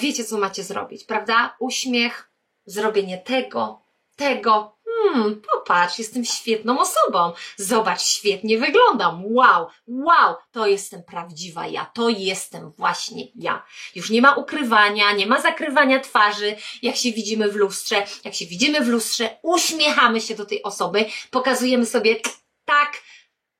wiecie, 0.00 0.24
co 0.24 0.38
macie 0.38 0.64
zrobić, 0.64 1.04
prawda? 1.04 1.56
Uśmiech, 1.60 2.30
zrobienie 2.66 3.18
tego, 3.18 3.82
tego, 4.16 4.75
hmm, 5.12 5.42
popatrz, 5.52 5.98
jestem 5.98 6.24
świetną 6.24 6.80
osobą. 6.80 7.32
Zobacz, 7.56 8.02
świetnie 8.02 8.58
wyglądam. 8.58 9.22
Wow, 9.24 9.66
wow, 9.86 10.34
to 10.52 10.66
jestem 10.66 11.02
prawdziwa 11.02 11.66
ja. 11.66 11.90
To 11.94 12.08
jestem 12.08 12.70
właśnie 12.70 13.24
ja. 13.34 13.66
Już 13.94 14.10
nie 14.10 14.22
ma 14.22 14.34
ukrywania, 14.34 15.12
nie 15.12 15.26
ma 15.26 15.40
zakrywania 15.40 16.00
twarzy, 16.00 16.56
jak 16.82 16.96
się 16.96 17.12
widzimy 17.12 17.48
w 17.48 17.56
lustrze. 17.56 18.06
Jak 18.24 18.34
się 18.34 18.46
widzimy 18.46 18.80
w 18.80 18.88
lustrze, 18.88 19.38
uśmiechamy 19.42 20.20
się 20.20 20.34
do 20.34 20.46
tej 20.46 20.62
osoby, 20.62 21.04
pokazujemy 21.30 21.86
sobie 21.86 22.16
tak, 22.64 22.92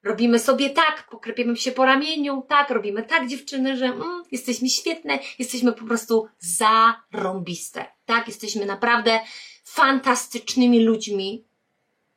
Robimy 0.06 0.38
sobie 0.38 0.70
tak, 0.70 1.06
pokrepiemy 1.10 1.56
się 1.56 1.72
po 1.72 1.84
ramieniu, 1.84 2.46
tak, 2.48 2.70
robimy 2.70 3.02
tak 3.02 3.28
dziewczyny, 3.28 3.76
że 3.76 3.86
mm, 3.86 4.22
jesteśmy 4.32 4.68
świetne, 4.68 5.18
jesteśmy 5.38 5.72
po 5.72 5.84
prostu 5.84 6.28
zarąbiste. 6.38 7.86
Tak, 8.04 8.28
jesteśmy 8.28 8.66
naprawdę 8.66 9.20
fantastycznymi 9.66 10.80
ludźmi. 10.80 11.44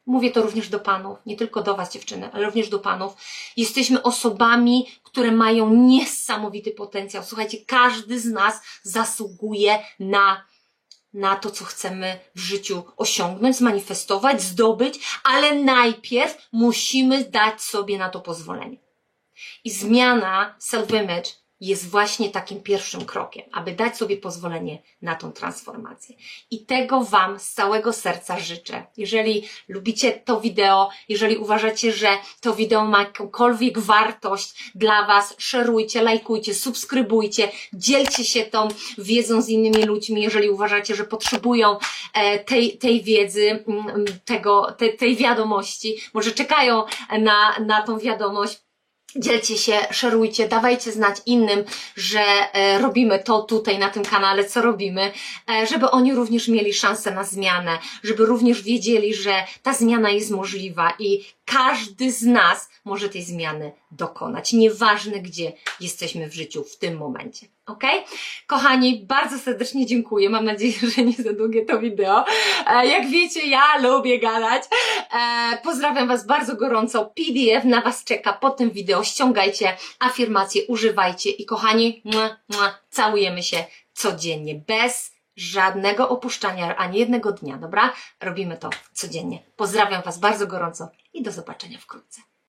Mówię 0.05 0.31
to 0.31 0.41
również 0.41 0.69
do 0.69 0.79
panów, 0.79 1.17
nie 1.25 1.35
tylko 1.35 1.63
do 1.63 1.75
was 1.75 1.93
dziewczyny, 1.93 2.29
ale 2.33 2.45
również 2.45 2.69
do 2.69 2.79
panów. 2.79 3.13
Jesteśmy 3.57 4.03
osobami, 4.03 4.87
które 5.03 5.31
mają 5.31 5.73
niesamowity 5.73 6.71
potencjał. 6.71 7.23
Słuchajcie, 7.23 7.57
każdy 7.67 8.19
z 8.19 8.25
nas 8.25 8.61
zasługuje 8.83 9.79
na 9.99 10.43
na 11.13 11.35
to, 11.35 11.51
co 11.51 11.65
chcemy 11.65 12.19
w 12.35 12.39
życiu 12.39 12.83
osiągnąć, 12.97 13.55
zmanifestować, 13.55 14.41
zdobyć, 14.41 14.99
ale 15.23 15.55
najpierw 15.55 16.47
musimy 16.51 17.23
dać 17.23 17.61
sobie 17.61 17.97
na 17.97 18.09
to 18.09 18.19
pozwolenie. 18.19 18.77
I 19.63 19.71
zmiana 19.71 20.55
self-image 20.59 21.29
jest 21.61 21.89
właśnie 21.89 22.29
takim 22.29 22.61
pierwszym 22.61 23.05
krokiem, 23.05 23.43
aby 23.51 23.71
dać 23.71 23.97
sobie 23.97 24.17
pozwolenie 24.17 24.81
na 25.01 25.15
tą 25.15 25.31
transformację. 25.31 26.15
I 26.51 26.65
tego 26.65 27.03
Wam 27.03 27.39
z 27.39 27.51
całego 27.51 27.93
serca 27.93 28.39
życzę. 28.39 28.85
Jeżeli 28.97 29.47
lubicie 29.67 30.11
to 30.11 30.41
wideo, 30.41 30.89
jeżeli 31.09 31.37
uważacie, 31.37 31.91
że 31.91 32.07
to 32.41 32.55
wideo 32.55 32.85
ma 32.85 32.99
jakąkolwiek 32.99 33.79
wartość 33.79 34.71
dla 34.75 35.05
Was, 35.07 35.35
szerujcie, 35.37 36.01
lajkujcie, 36.01 36.53
subskrybujcie, 36.53 37.51
dzielcie 37.73 38.25
się 38.25 38.45
tą 38.45 38.67
wiedzą 38.97 39.41
z 39.41 39.49
innymi 39.49 39.83
ludźmi, 39.85 40.21
jeżeli 40.21 40.49
uważacie, 40.49 40.95
że 40.95 41.03
potrzebują 41.03 41.77
e, 42.13 42.39
tej, 42.39 42.77
tej 42.77 43.03
wiedzy, 43.03 43.63
mm, 43.67 44.05
tego, 44.25 44.75
te, 44.77 44.89
tej 44.89 45.15
wiadomości, 45.15 45.95
może 46.13 46.31
czekają 46.31 46.83
na, 47.19 47.59
na 47.59 47.81
tą 47.81 47.99
wiadomość, 47.99 48.68
Dzielcie 49.15 49.57
się, 49.57 49.77
szerujcie, 49.91 50.47
dawajcie 50.47 50.91
znać 50.91 51.17
innym, 51.25 51.63
że 51.95 52.19
e, 52.53 52.79
robimy 52.79 53.19
to 53.19 53.41
tutaj 53.41 53.79
na 53.79 53.89
tym 53.89 54.03
kanale, 54.03 54.45
co 54.45 54.61
robimy, 54.61 55.11
e, 55.49 55.67
żeby 55.67 55.91
oni 55.91 56.15
również 56.15 56.47
mieli 56.47 56.73
szansę 56.73 57.11
na 57.11 57.23
zmianę, 57.23 57.79
żeby 58.03 58.25
również 58.25 58.61
wiedzieli, 58.61 59.13
że 59.13 59.33
ta 59.63 59.73
zmiana 59.73 60.09
jest 60.09 60.31
możliwa 60.31 60.93
i 60.99 61.25
każdy 61.45 62.11
z 62.11 62.23
nas 62.23 62.69
może 62.85 63.09
tej 63.09 63.23
zmiany 63.23 63.71
dokonać, 63.91 64.53
nieważne 64.53 65.19
gdzie 65.19 65.53
jesteśmy 65.79 66.29
w 66.29 66.33
życiu 66.33 66.63
w 66.63 66.77
tym 66.77 66.97
momencie. 66.97 67.47
Ok? 67.69 67.83
Kochani, 68.47 69.05
bardzo 69.07 69.39
serdecznie 69.39 69.85
dziękuję. 69.85 70.29
Mam 70.29 70.45
nadzieję, 70.45 70.73
że 70.95 71.03
nie 71.03 71.13
za 71.13 71.33
długie 71.33 71.65
to 71.65 71.79
wideo. 71.79 72.25
E, 72.67 72.87
jak 72.87 73.07
wiecie, 73.07 73.47
ja 73.47 73.77
lubię 73.81 74.19
gadać. 74.19 74.63
E, 75.11 75.57
pozdrawiam 75.63 76.07
Was 76.07 76.25
bardzo 76.25 76.55
gorąco. 76.55 77.05
PDF 77.05 77.63
na 77.63 77.81
Was 77.81 78.03
czeka 78.03 78.33
pod 78.33 78.57
tym 78.57 78.71
wideo. 78.71 79.03
Ściągajcie 79.03 79.77
afirmacje, 79.99 80.61
używajcie 80.67 81.29
i 81.29 81.45
kochani, 81.45 82.03
całujemy 82.89 83.43
się 83.43 83.65
codziennie, 83.93 84.55
bez 84.55 85.19
żadnego 85.35 86.09
opuszczania 86.09 86.77
ani 86.77 86.99
jednego 86.99 87.31
dnia, 87.31 87.57
dobra? 87.57 87.93
Robimy 88.21 88.57
to 88.57 88.69
codziennie. 88.93 89.43
Pozdrawiam 89.55 90.01
Was 90.01 90.19
bardzo 90.19 90.47
gorąco 90.47 90.89
i 91.13 91.23
do 91.23 91.31
zobaczenia 91.31 91.77
wkrótce. 91.77 92.21